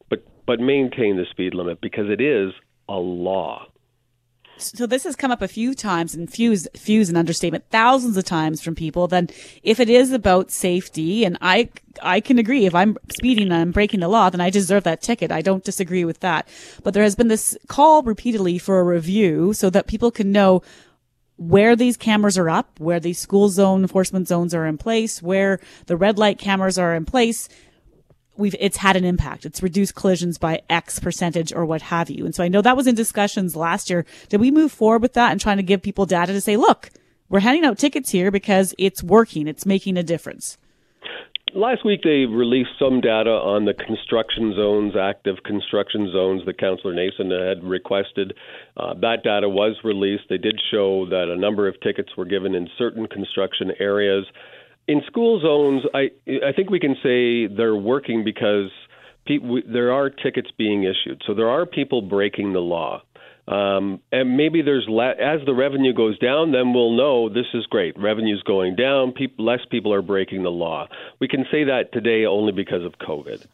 [0.09, 2.53] But but maintain the speed limit because it is
[2.89, 3.67] a law.
[4.61, 8.25] So this has come up a few times and fuse, fuse an understatement thousands of
[8.25, 9.07] times from people.
[9.07, 9.29] Then
[9.63, 11.69] if it is about safety and I,
[12.01, 15.01] I can agree if I'm speeding and I'm breaking the law, then I deserve that
[15.01, 15.31] ticket.
[15.31, 16.47] I don't disagree with that.
[16.83, 20.61] But there has been this call repeatedly for a review so that people can know
[21.37, 25.59] where these cameras are up, where these school zone enforcement zones are in place, where
[25.87, 27.49] the red light cameras are in place
[28.37, 29.45] we've it's had an impact.
[29.45, 32.25] It's reduced collisions by X percentage or what have you.
[32.25, 34.05] And so I know that was in discussions last year.
[34.29, 36.89] Did we move forward with that and trying to give people data to say, look,
[37.29, 39.47] we're handing out tickets here because it's working.
[39.47, 40.57] It's making a difference.
[41.53, 46.93] Last week, they released some data on the construction zones, active construction zones that Councillor
[46.93, 48.33] Nason had requested.
[48.77, 50.23] Uh, that data was released.
[50.29, 54.25] They did show that a number of tickets were given in certain construction areas
[54.87, 56.11] in school zones, I
[56.47, 58.69] I think we can say they're working because
[59.27, 61.21] we, there are tickets being issued.
[61.25, 63.03] So there are people breaking the law.
[63.47, 67.65] Um, and maybe there's le- as the revenue goes down, then we'll know this is
[67.65, 67.97] great.
[67.97, 69.13] Revenue's going down.
[69.37, 70.87] Less people are breaking the law.
[71.19, 73.45] We can say that today only because of COVID.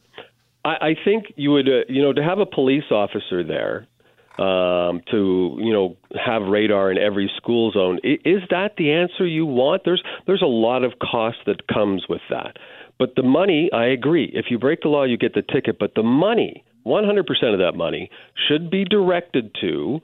[0.65, 3.87] I, I think you would, uh, you know, to have a police officer there
[4.39, 7.99] um, to you know have radar in every school zone.
[8.03, 9.83] Is that the answer you want?
[9.85, 12.57] There's there's a lot of cost that comes with that.
[12.99, 14.31] But the money, I agree.
[14.33, 15.77] If you break the law, you get the ticket.
[15.79, 17.19] But the money, 100%
[17.53, 18.09] of that money,
[18.47, 20.01] should be directed to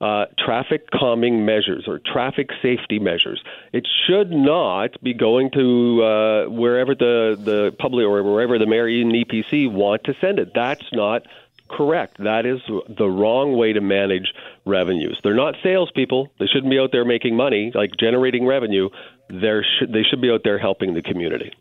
[0.00, 3.42] uh, traffic calming measures or traffic safety measures.
[3.72, 8.86] It should not be going to uh, wherever the, the public or wherever the mayor
[8.86, 10.52] and EPC want to send it.
[10.54, 11.22] That's not
[11.70, 12.18] correct.
[12.18, 14.32] That is the wrong way to manage
[14.66, 15.18] revenues.
[15.22, 16.28] They're not salespeople.
[16.38, 18.88] They shouldn't be out there making money, like generating revenue.
[19.28, 21.52] They're sh- they should be out there helping the community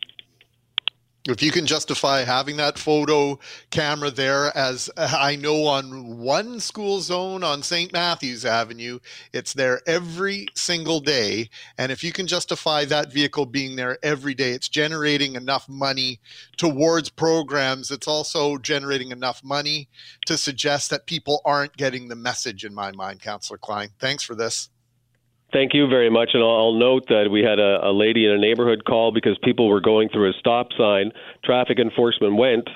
[1.32, 3.38] if you can justify having that photo
[3.71, 8.99] camera there as i know on one school zone on st matthews avenue
[9.34, 11.49] it's there every single day.
[11.77, 16.19] And if you can justify that vehicle being there every day it's generating enough money
[16.57, 17.91] towards programs.
[17.91, 19.88] It's also generating enough money
[20.25, 23.89] to suggest that people aren't getting the message in my mind councillor klein.
[23.99, 24.69] Thanks for this
[25.52, 26.30] Thank you very much.
[26.34, 29.68] And I'll note that we had a, a lady in a neighborhood call because people
[29.68, 31.12] were going through a stop sign.
[31.43, 32.70] Traffic enforcement went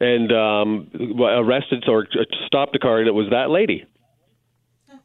[0.00, 0.90] and um,
[1.20, 2.06] arrested or
[2.46, 3.84] stopped a car and it was that lady.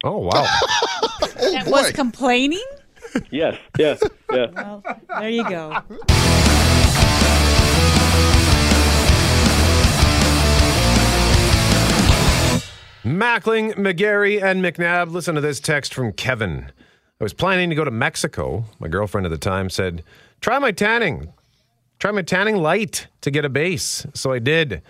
[0.04, 0.32] Oh, wow.
[1.22, 2.64] that was complaining?
[3.30, 4.48] Yes, yes, yeah.
[4.54, 5.78] Well, there you go.
[13.04, 15.12] Mackling, McGarry, and McNabb.
[15.12, 16.72] Listen to this text from Kevin.
[17.20, 18.66] I was planning to go to Mexico.
[18.80, 20.04] My girlfriend at the time said,
[20.39, 21.34] Try my tanning.
[21.97, 24.06] Try my tanning light to get a base.
[24.14, 24.84] So I did.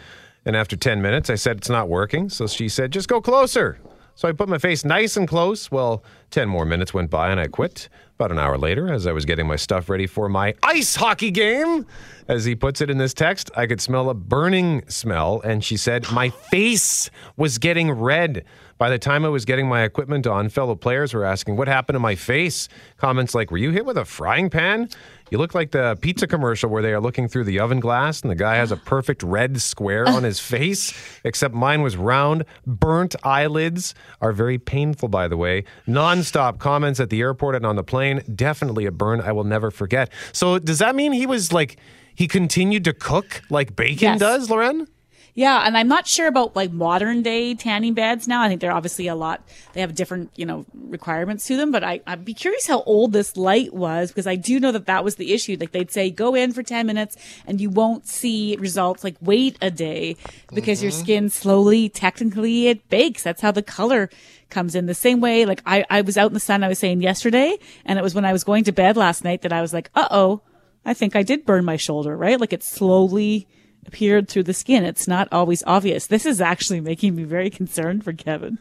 [0.43, 2.28] And after 10 minutes, I said, It's not working.
[2.28, 3.80] So she said, Just go closer.
[4.16, 5.72] So I put my face nice and close.
[5.72, 7.88] Well, 10 more minutes went by and I quit.
[8.22, 11.32] About an hour later, as I was getting my stuff ready for my ice hockey
[11.32, 11.88] game,
[12.28, 15.41] as he puts it in this text, I could smell a burning smell.
[15.43, 18.45] And she said, My face was getting red.
[18.82, 21.93] By the time I was getting my equipment on, fellow players were asking, What happened
[21.93, 22.67] to my face?
[22.97, 24.89] Comments like, Were you hit with a frying pan?
[25.29, 28.32] You look like the pizza commercial where they are looking through the oven glass and
[28.32, 32.43] the guy has a perfect red square on his face, except mine was round.
[32.65, 35.63] Burnt eyelids are very painful, by the way.
[35.86, 38.23] Non-stop comments at the airport and on the plane.
[38.34, 40.11] Definitely a burn I will never forget.
[40.34, 41.77] So does that mean he was like,
[42.15, 44.19] he continued to cook like bacon Yes.
[44.19, 44.88] does, Loren?
[45.34, 48.41] Yeah, and I'm not sure about like modern day tanning beds now.
[48.41, 49.41] I think they're obviously a lot.
[49.73, 51.71] They have different, you know, requirements to them.
[51.71, 54.88] But I, I'd be curious how old this light was because I do know that
[54.88, 55.55] that was the issue.
[55.59, 57.15] Like they'd say, go in for 10 minutes
[57.47, 59.03] and you won't see results.
[59.03, 60.17] Like wait a day
[60.53, 63.23] because your skin slowly, technically, it bakes.
[63.23, 64.09] That's how the color
[64.49, 65.45] comes in the same way.
[65.45, 66.63] Like I, I was out in the sun.
[66.63, 69.43] I was saying yesterday, and it was when I was going to bed last night
[69.43, 70.41] that I was like, uh oh,
[70.84, 72.17] I think I did burn my shoulder.
[72.17, 72.39] Right?
[72.39, 73.47] Like it slowly
[73.86, 74.84] appeared through the skin.
[74.84, 76.07] It's not always obvious.
[76.07, 78.57] This is actually making me very concerned for Kevin.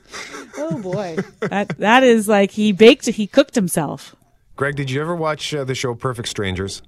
[0.56, 1.18] Oh boy.
[1.40, 4.16] that that is like he baked he cooked himself.
[4.56, 6.82] Greg, did you ever watch uh, the show Perfect Strangers?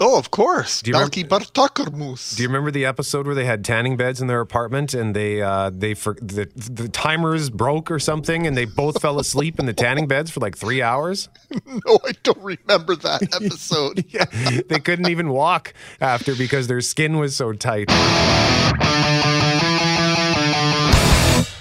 [0.00, 0.80] Oh, of course.
[0.80, 2.36] Do you Balki Bartokomous.
[2.36, 5.42] Do you remember the episode where they had tanning beds in their apartment and they
[5.42, 9.66] uh, they for, the the timers broke or something and they both fell asleep in
[9.66, 11.28] the tanning beds for like three hours?
[11.66, 14.04] no, I don't remember that episode.
[14.08, 14.26] yeah,
[14.68, 17.88] they couldn't even walk after because their skin was so tight.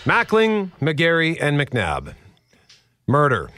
[0.05, 2.13] Mackling, McGarry, and McNabb.
[3.07, 3.49] Murder,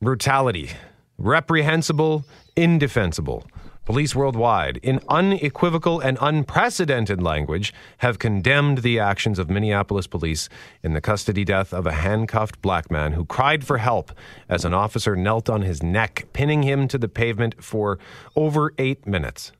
[0.00, 0.70] brutality,
[1.18, 2.24] reprehensible,
[2.56, 3.44] indefensible.
[3.88, 10.50] Police worldwide, in unequivocal and unprecedented language, have condemned the actions of Minneapolis police
[10.82, 14.12] in the custody death of a handcuffed black man who cried for help
[14.46, 17.98] as an officer knelt on his neck, pinning him to the pavement for
[18.36, 19.52] over eight minutes.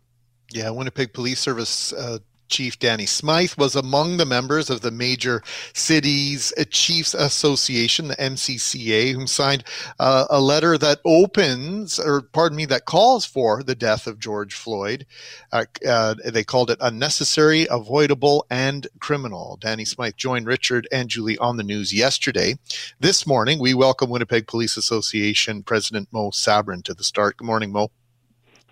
[0.53, 2.18] Yeah, Winnipeg Police Service uh,
[2.49, 5.42] Chief Danny Smyth was among the members of the Major
[5.72, 9.64] Cities Chiefs Association, the MCCA, who signed
[9.99, 14.55] uh, a letter that opens, or pardon me, that calls for the death of George
[14.55, 15.07] Floyd.
[15.53, 19.59] Uh, uh, they called it unnecessary, avoidable, and criminal.
[19.61, 22.57] Danny Smyth joined Richard and Julie on the news yesterday.
[23.01, 27.36] This morning, we welcome Winnipeg Police Association President Mo Sabourin to the start.
[27.36, 27.90] Good morning, Mo.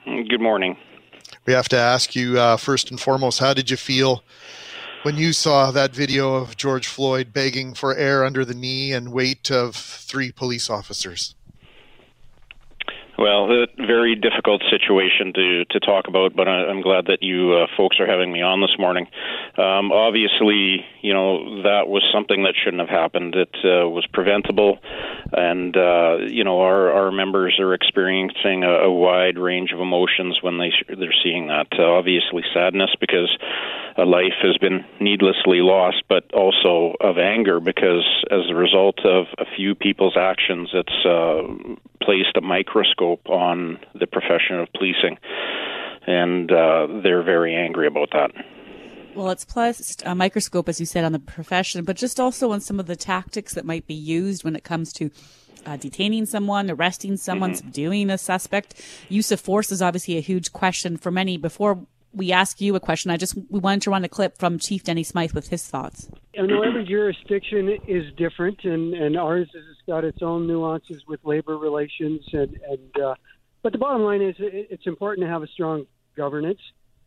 [0.05, 0.77] Good morning.
[1.47, 4.25] We have to ask you uh, first and foremost, how did you feel
[5.05, 9.13] when you saw that video of George Floyd begging for air under the knee and
[9.13, 11.37] weight of three police officers?
[13.19, 17.55] Well, a very difficult situation to to talk about, but I, I'm glad that you
[17.55, 19.07] uh, folks are having me on this morning.
[19.57, 23.35] Um, obviously, you know that was something that shouldn't have happened.
[23.35, 24.79] It uh, was preventable,
[25.33, 30.39] and uh, you know our our members are experiencing a, a wide range of emotions
[30.43, 31.69] when they they're seeing that.
[31.79, 33.35] Uh, obviously, sadness because
[33.97, 39.25] a life has been needlessly lost, but also of anger because as a result of
[39.39, 41.41] a few people's actions, it's uh,
[42.03, 45.17] placed a microscope on the profession of policing,
[46.07, 48.31] and uh, they're very angry about that.
[49.15, 52.61] Well, it's plus a microscope, as you said, on the profession, but just also on
[52.61, 55.11] some of the tactics that might be used when it comes to
[55.65, 57.67] uh, detaining someone, arresting someone, Mm-hmm.
[57.67, 58.75] subduing a suspect.
[59.09, 61.39] Use of force is obviously a huge question for many.
[61.39, 61.79] Before
[62.13, 64.85] we ask you a question, I just we wanted to run a clip from Chief
[64.85, 66.09] Danny Smyth with his thoughts.
[66.39, 71.21] I know every jurisdiction is different, and, and ours has got its own nuances with
[71.25, 73.15] labor relations, and and uh,
[73.63, 76.61] but the bottom line is it, it's important to have a strong governance.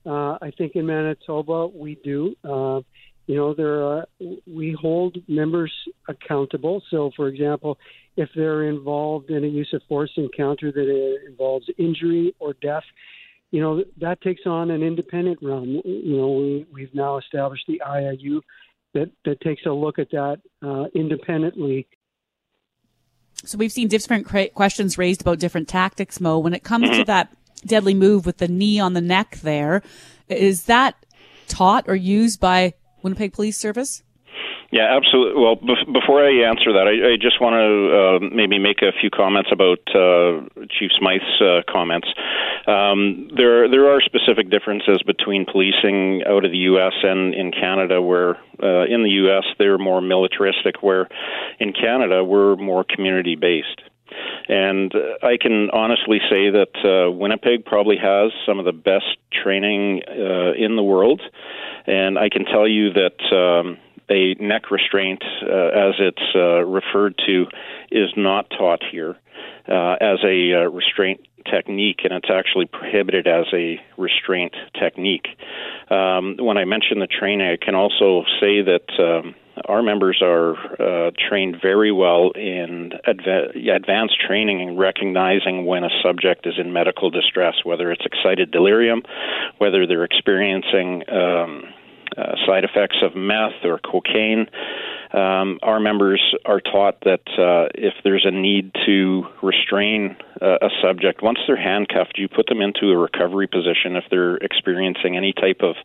[0.05, 2.35] Uh, I think in Manitoba we do.
[2.43, 2.81] Uh,
[3.27, 4.07] you know, there are,
[4.47, 5.71] we hold members
[6.07, 6.81] accountable.
[6.89, 7.77] So, for example,
[8.17, 12.81] if they're involved in a use of force encounter that involves injury or death,
[13.51, 15.81] you know that takes on an independent realm.
[15.85, 18.41] You know, we we've now established the IIU
[18.93, 21.87] that that takes a look at that uh, independently.
[23.45, 26.39] So we've seen different cra- questions raised about different tactics, Mo.
[26.39, 27.03] When it comes to mm-hmm.
[27.05, 27.35] that
[27.65, 29.81] deadly move with the knee on the neck, there
[30.27, 30.95] is that
[31.47, 34.03] taught or used by Winnipeg Police Service?
[34.71, 35.41] Yeah, absolutely.
[35.41, 38.91] Well, bef- before I answer that, I, I just want to uh, maybe make a
[39.01, 42.07] few comments about uh, Chief Smyth's uh, comments.
[42.67, 46.93] Um, there, there are specific differences between policing out of the U.S.
[47.01, 49.43] and in Canada, where uh, in the U.S.
[49.57, 51.07] they're more militaristic, where
[51.59, 53.81] in Canada we're more community based.
[54.47, 60.01] And I can honestly say that uh, Winnipeg probably has some of the best training
[60.07, 61.21] uh, in the world.
[61.85, 63.77] And I can tell you that um,
[64.09, 67.45] a neck restraint, uh, as it's uh, referred to,
[67.91, 69.15] is not taught here
[69.67, 75.27] uh, as a uh, restraint technique, and it's actually prohibited as a restraint technique.
[75.89, 78.89] Um, when I mention the training, I can also say that.
[78.99, 79.35] Um,
[79.67, 85.89] our members are uh, trained very well in adva- advanced training in recognizing when a
[86.01, 89.03] subject is in medical distress, whether it's excited delirium,
[89.57, 91.63] whether they're experiencing um,
[92.17, 94.47] uh, side effects of meth or cocaine.
[95.11, 100.69] Um, our members are taught that uh, if there's a need to restrain uh, a
[100.83, 105.33] subject, once they're handcuffed, you put them into a recovery position if they're experiencing any
[105.33, 105.75] type of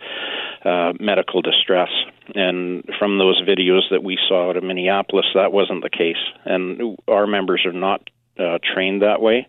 [0.65, 1.89] uh, medical distress.
[2.35, 6.21] And from those videos that we saw out of Minneapolis, that wasn't the case.
[6.45, 8.09] And our members are not
[8.39, 9.49] uh, trained that way.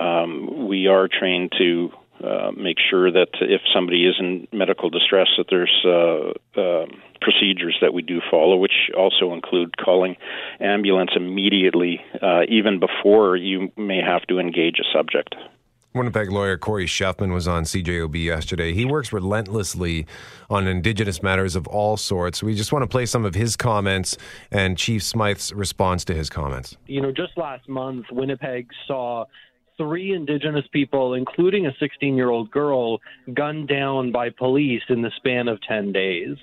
[0.00, 1.90] Um, we are trained to
[2.24, 6.86] uh, make sure that if somebody is in medical distress, that there's uh, uh,
[7.20, 10.16] procedures that we do follow, which also include calling
[10.60, 15.34] ambulance immediately, uh, even before you may have to engage a subject.
[15.94, 18.72] Winnipeg lawyer Corey Shefman was on CJOB yesterday.
[18.74, 20.06] He works relentlessly
[20.50, 22.42] on Indigenous matters of all sorts.
[22.42, 24.16] We just want to play some of his comments
[24.50, 26.76] and Chief Smyth's response to his comments.
[26.86, 29.26] You know, just last month, Winnipeg saw
[29.76, 33.00] three Indigenous people, including a 16 year old girl,
[33.34, 36.36] gunned down by police in the span of 10 days.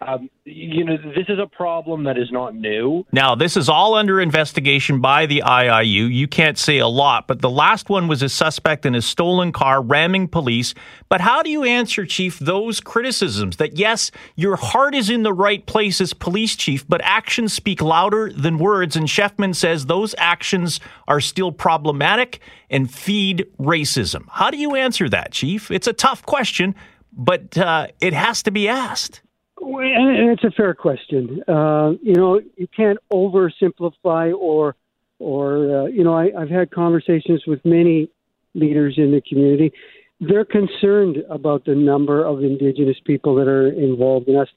[0.00, 3.06] Um, you know, this is a problem that is not new.
[3.12, 6.12] Now, this is all under investigation by the IIU.
[6.12, 9.52] You can't say a lot, but the last one was a suspect in a stolen
[9.52, 10.74] car ramming police.
[11.08, 15.32] But how do you answer, Chief, those criticisms that, yes, your heart is in the
[15.32, 18.96] right place as police chief, but actions speak louder than words?
[18.96, 24.24] And Shefman says those actions are still problematic and feed racism.
[24.28, 25.70] How do you answer that, Chief?
[25.70, 26.74] It's a tough question,
[27.12, 29.22] but uh, it has to be asked.
[29.60, 31.42] And it's a fair question.
[31.48, 34.74] Uh, you know, you can't oversimplify or,
[35.18, 38.10] or uh, you know, I, I've had conversations with many
[38.54, 39.72] leaders in the community.
[40.20, 44.48] They're concerned about the number of Indigenous people that are involved in us.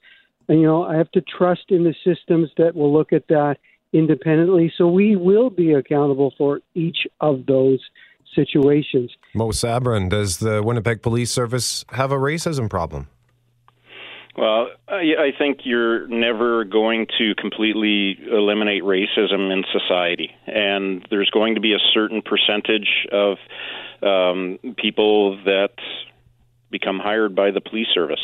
[0.48, 3.56] And, you know, I have to trust in the systems that will look at that
[3.92, 4.72] independently.
[4.76, 7.80] So we will be accountable for each of those
[8.34, 9.10] situations.
[9.34, 13.08] Mo Sabourin, does the Winnipeg Police Service have a racism problem?
[14.38, 21.28] Well, I, I think you're never going to completely eliminate racism in society, and there's
[21.30, 23.38] going to be a certain percentage of
[24.00, 25.72] um, people that
[26.70, 28.20] become hired by the police service.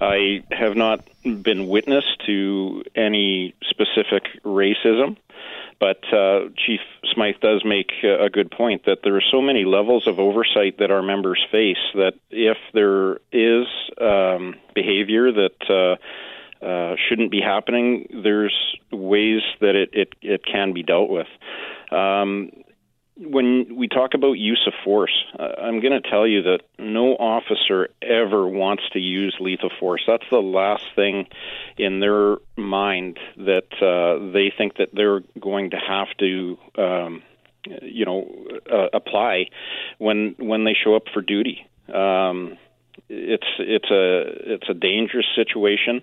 [0.00, 5.18] I have not been witness to any specific racism.
[5.82, 6.78] But uh, Chief
[7.12, 10.92] Smyth does make a good point that there are so many levels of oversight that
[10.92, 13.66] our members face that if there is
[14.00, 15.98] um, behavior that
[16.62, 18.54] uh, uh, shouldn't be happening, there's
[18.92, 21.26] ways that it, it, it can be dealt with.
[21.90, 22.52] Um,
[23.24, 27.14] when we talk about use of force, uh, I'm going to tell you that no
[27.14, 30.02] officer ever wants to use lethal force.
[30.06, 31.26] That's the last thing
[31.76, 37.22] in their mind that uh, they think that they're going to have to, um,
[37.82, 38.28] you know,
[38.70, 39.46] uh, apply
[39.98, 41.66] when when they show up for duty.
[41.92, 42.58] Um,
[43.08, 46.02] it's it's a it's a dangerous situation,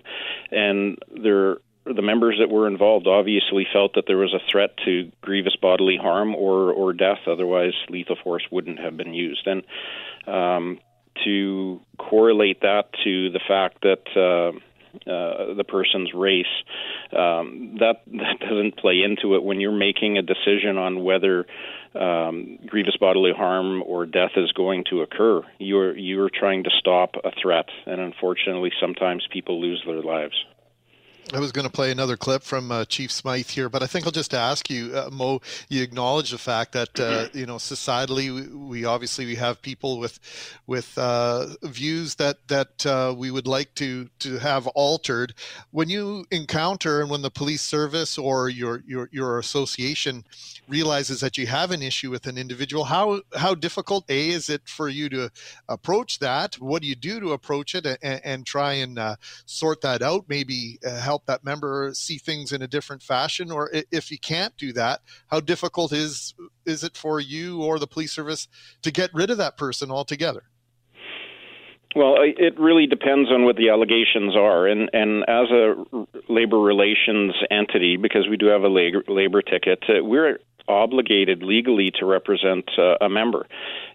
[0.51, 1.57] and there
[1.93, 5.97] the members that were involved obviously felt that there was a threat to grievous bodily
[5.97, 7.19] harm or or death.
[7.27, 9.47] Otherwise, lethal force wouldn't have been used.
[9.47, 9.63] And
[10.27, 10.79] um,
[11.23, 14.57] to correlate that to the fact that uh,
[15.09, 16.45] uh, the person's race,
[17.13, 21.45] um, that that doesn't play into it when you're making a decision on whether
[21.95, 25.41] um, grievous bodily harm or death is going to occur.
[25.59, 30.35] You're you're trying to stop a threat, and unfortunately, sometimes people lose their lives.
[31.31, 34.05] I was going to play another clip from uh, Chief Smyth here, but I think
[34.05, 35.41] I'll just ask you, uh, Mo.
[35.67, 39.99] You acknowledge the fact that uh, you know societally, we, we, obviously we have people
[39.99, 40.19] with
[40.65, 45.35] with uh, views that that uh, we would like to to have altered.
[45.69, 50.25] When you encounter and when the police service or your your your association
[50.67, 54.67] realizes that you have an issue with an individual, how how difficult a is it
[54.67, 55.29] for you to
[55.67, 56.55] approach that?
[56.55, 59.15] What do you do to approach it and, and try and uh,
[59.45, 60.25] sort that out?
[60.27, 63.51] Maybe help help that member see things in a different fashion?
[63.51, 66.33] Or if you can't do that how difficult is
[66.65, 68.47] is it for you or the police service
[68.81, 70.43] to get rid of that person altogether?
[71.95, 75.73] Well, it really depends on what the allegations are, and and as a
[76.31, 81.91] labor relations entity, because we do have a labor, labor ticket, uh, we're obligated legally
[81.99, 83.47] to represent uh, a member.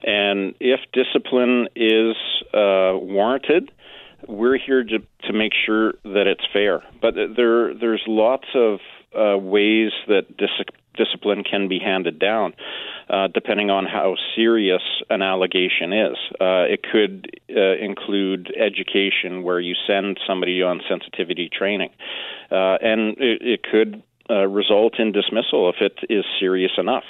[0.03, 2.17] And if discipline is
[2.53, 3.71] uh, warranted,
[4.29, 6.83] we're here to, to make sure that it's fair.
[7.01, 8.81] But there, there's lots of
[9.17, 10.51] uh, ways that dis-
[10.97, 12.55] discipline can be handed down,
[13.09, 16.17] uh, depending on how serious an allegation is.
[16.41, 21.91] Uh, it could uh, include education, where you send somebody on sensitivity training,
[22.51, 27.05] uh, and it, it could uh, result in dismissal if it is serious enough.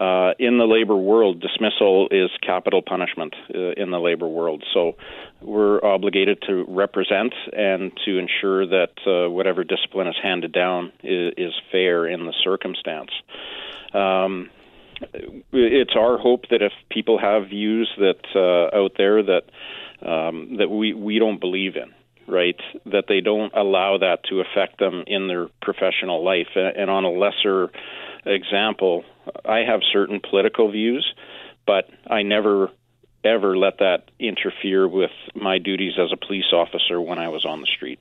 [0.00, 4.64] Uh, in the labor world, dismissal is capital punishment uh, in the labor world.
[4.72, 4.96] So
[5.40, 11.34] we're obligated to represent and to ensure that uh, whatever discipline is handed down is,
[11.36, 13.10] is fair in the circumstance.
[13.92, 14.50] Um,
[15.52, 19.44] it's our hope that if people have views that uh, out there that
[20.02, 21.92] um, that we, we don't believe in,
[22.30, 22.56] right?
[22.86, 26.48] That they don't allow that to affect them in their professional life.
[26.54, 27.70] And on a lesser
[28.24, 29.04] example,
[29.44, 31.14] I have certain political views,
[31.66, 32.70] but I never
[33.22, 37.60] ever let that interfere with my duties as a police officer when I was on
[37.60, 37.98] the street.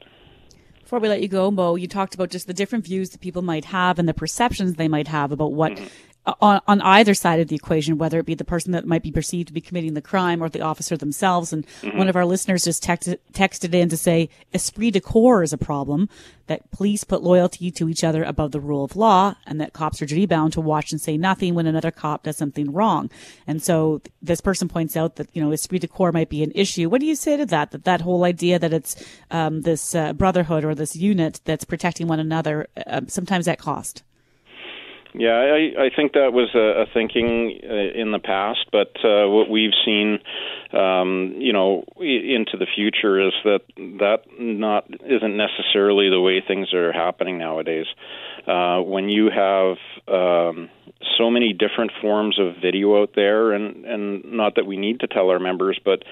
[0.82, 3.42] Before we let you go, Mo, you talked about just the different views that people
[3.42, 6.09] might have and the perceptions they might have about what mm-hmm
[6.42, 9.12] on, on either side of the equation, whether it be the person that might be
[9.12, 11.54] perceived to be committing the crime or the officer themselves.
[11.54, 11.98] And mm-hmm.
[11.98, 15.58] one of our listeners just texted, texted in to say esprit de corps is a
[15.58, 16.10] problem,
[16.48, 20.02] that police put loyalty to each other above the rule of law, and that cops
[20.02, 23.10] are duty bound to watch and say nothing when another cop does something wrong.
[23.46, 26.52] And so this person points out that, you know, esprit de corps might be an
[26.56, 26.90] issue.
[26.90, 27.72] What do you say to that?
[27.72, 28.96] That that whole idea that it's
[29.30, 34.04] um, this uh, brotherhood or this unit that's protecting one another, uh, sometimes at cost?
[35.14, 39.28] Yeah, I, I think that was a, a thinking uh, in the past, but uh,
[39.28, 40.20] what we've seen,
[40.72, 46.74] um, you know, into the future is that that not isn't necessarily the way things
[46.76, 47.88] are happening nowadays.
[48.48, 50.70] Uh, when you have um,
[51.18, 55.08] so many different forms of video out there, and and not that we need to
[55.08, 56.04] tell our members, but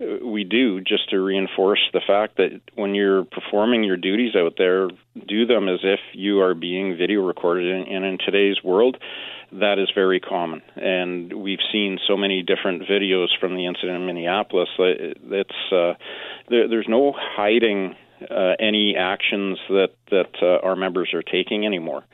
[0.00, 4.88] we do just to reinforce the fact that when you're performing your duties out there,
[5.28, 7.86] do them as if you are being video recorded.
[7.88, 8.96] And in today's world,
[9.52, 10.62] that is very common.
[10.74, 14.68] And we've seen so many different videos from the incident in Minneapolis.
[14.78, 15.94] It's uh,
[16.48, 17.94] there, there's no hiding
[18.30, 22.04] uh, any actions that that uh, our members are taking anymore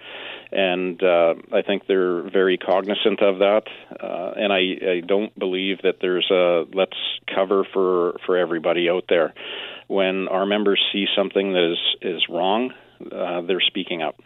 [0.53, 3.63] and uh, I think they're very cognizant of that.
[4.01, 6.97] Uh, and I, I don't believe that there's a let's
[7.33, 9.35] cover for for everybody out there.
[9.89, 12.73] When our members see something that is is wrong,
[13.13, 14.17] uh, they're speaking up.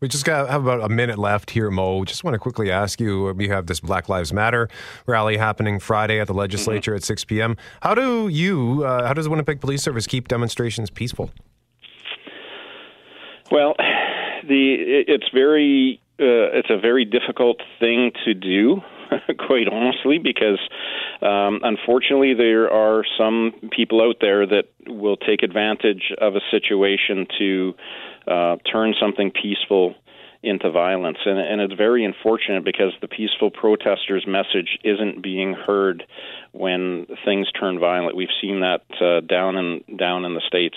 [0.00, 2.04] We just got have about a minute left here, Mo.
[2.04, 4.68] Just want to quickly ask you: We have this Black Lives Matter
[5.06, 6.96] rally happening Friday at the legislature mm-hmm.
[6.96, 7.56] at 6 p.m.
[7.82, 11.30] How do you, uh, how does the Winnipeg Police Service keep demonstrations peaceful?
[13.52, 13.76] Well,
[14.48, 18.80] the it's very uh, it's a very difficult thing to do,
[19.46, 20.60] quite honestly, because
[21.20, 27.26] um, unfortunately there are some people out there that will take advantage of a situation
[27.38, 27.74] to
[28.26, 29.94] uh, turn something peaceful
[30.42, 36.04] into violence, and, and it's very unfortunate because the peaceful protesters' message isn't being heard
[36.52, 38.16] when things turn violent.
[38.16, 40.76] We've seen that uh, down in down in the states.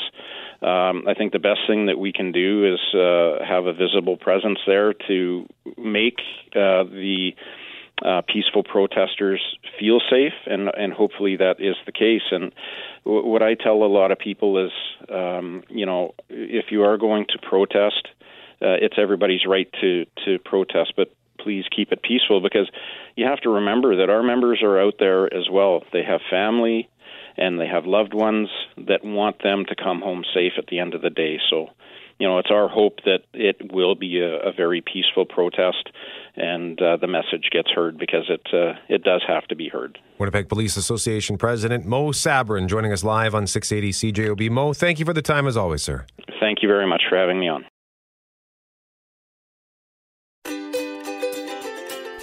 [0.62, 4.18] Um, I think the best thing that we can do is uh, have a visible
[4.18, 5.48] presence there to
[5.78, 6.20] make
[6.56, 7.32] uh, the
[8.04, 9.42] uh, peaceful protesters
[9.80, 12.24] feel safe, and and hopefully that is the case.
[12.30, 12.52] And
[13.06, 14.72] w- what I tell a lot of people is,
[15.10, 18.08] um, you know, if you are going to protest,
[18.62, 22.70] uh, it's everybody's right to to protest, but please keep it peaceful because
[23.16, 25.84] you have to remember that our members are out there as well.
[25.94, 26.90] They have family
[27.38, 30.94] and they have loved ones that want them to come home safe at the end
[30.94, 31.38] of the day.
[31.50, 31.68] So,
[32.18, 35.90] you know, it's our hope that it will be a, a very peaceful protest
[36.36, 39.98] and uh, the message gets heard because it uh, it does have to be heard.
[40.18, 44.50] Winnipeg Police Association President Mo Sabourin joining us live on 680 CJOB.
[44.50, 46.06] Mo, thank you for the time as always, sir.
[46.40, 47.66] Thank you very much for having me on.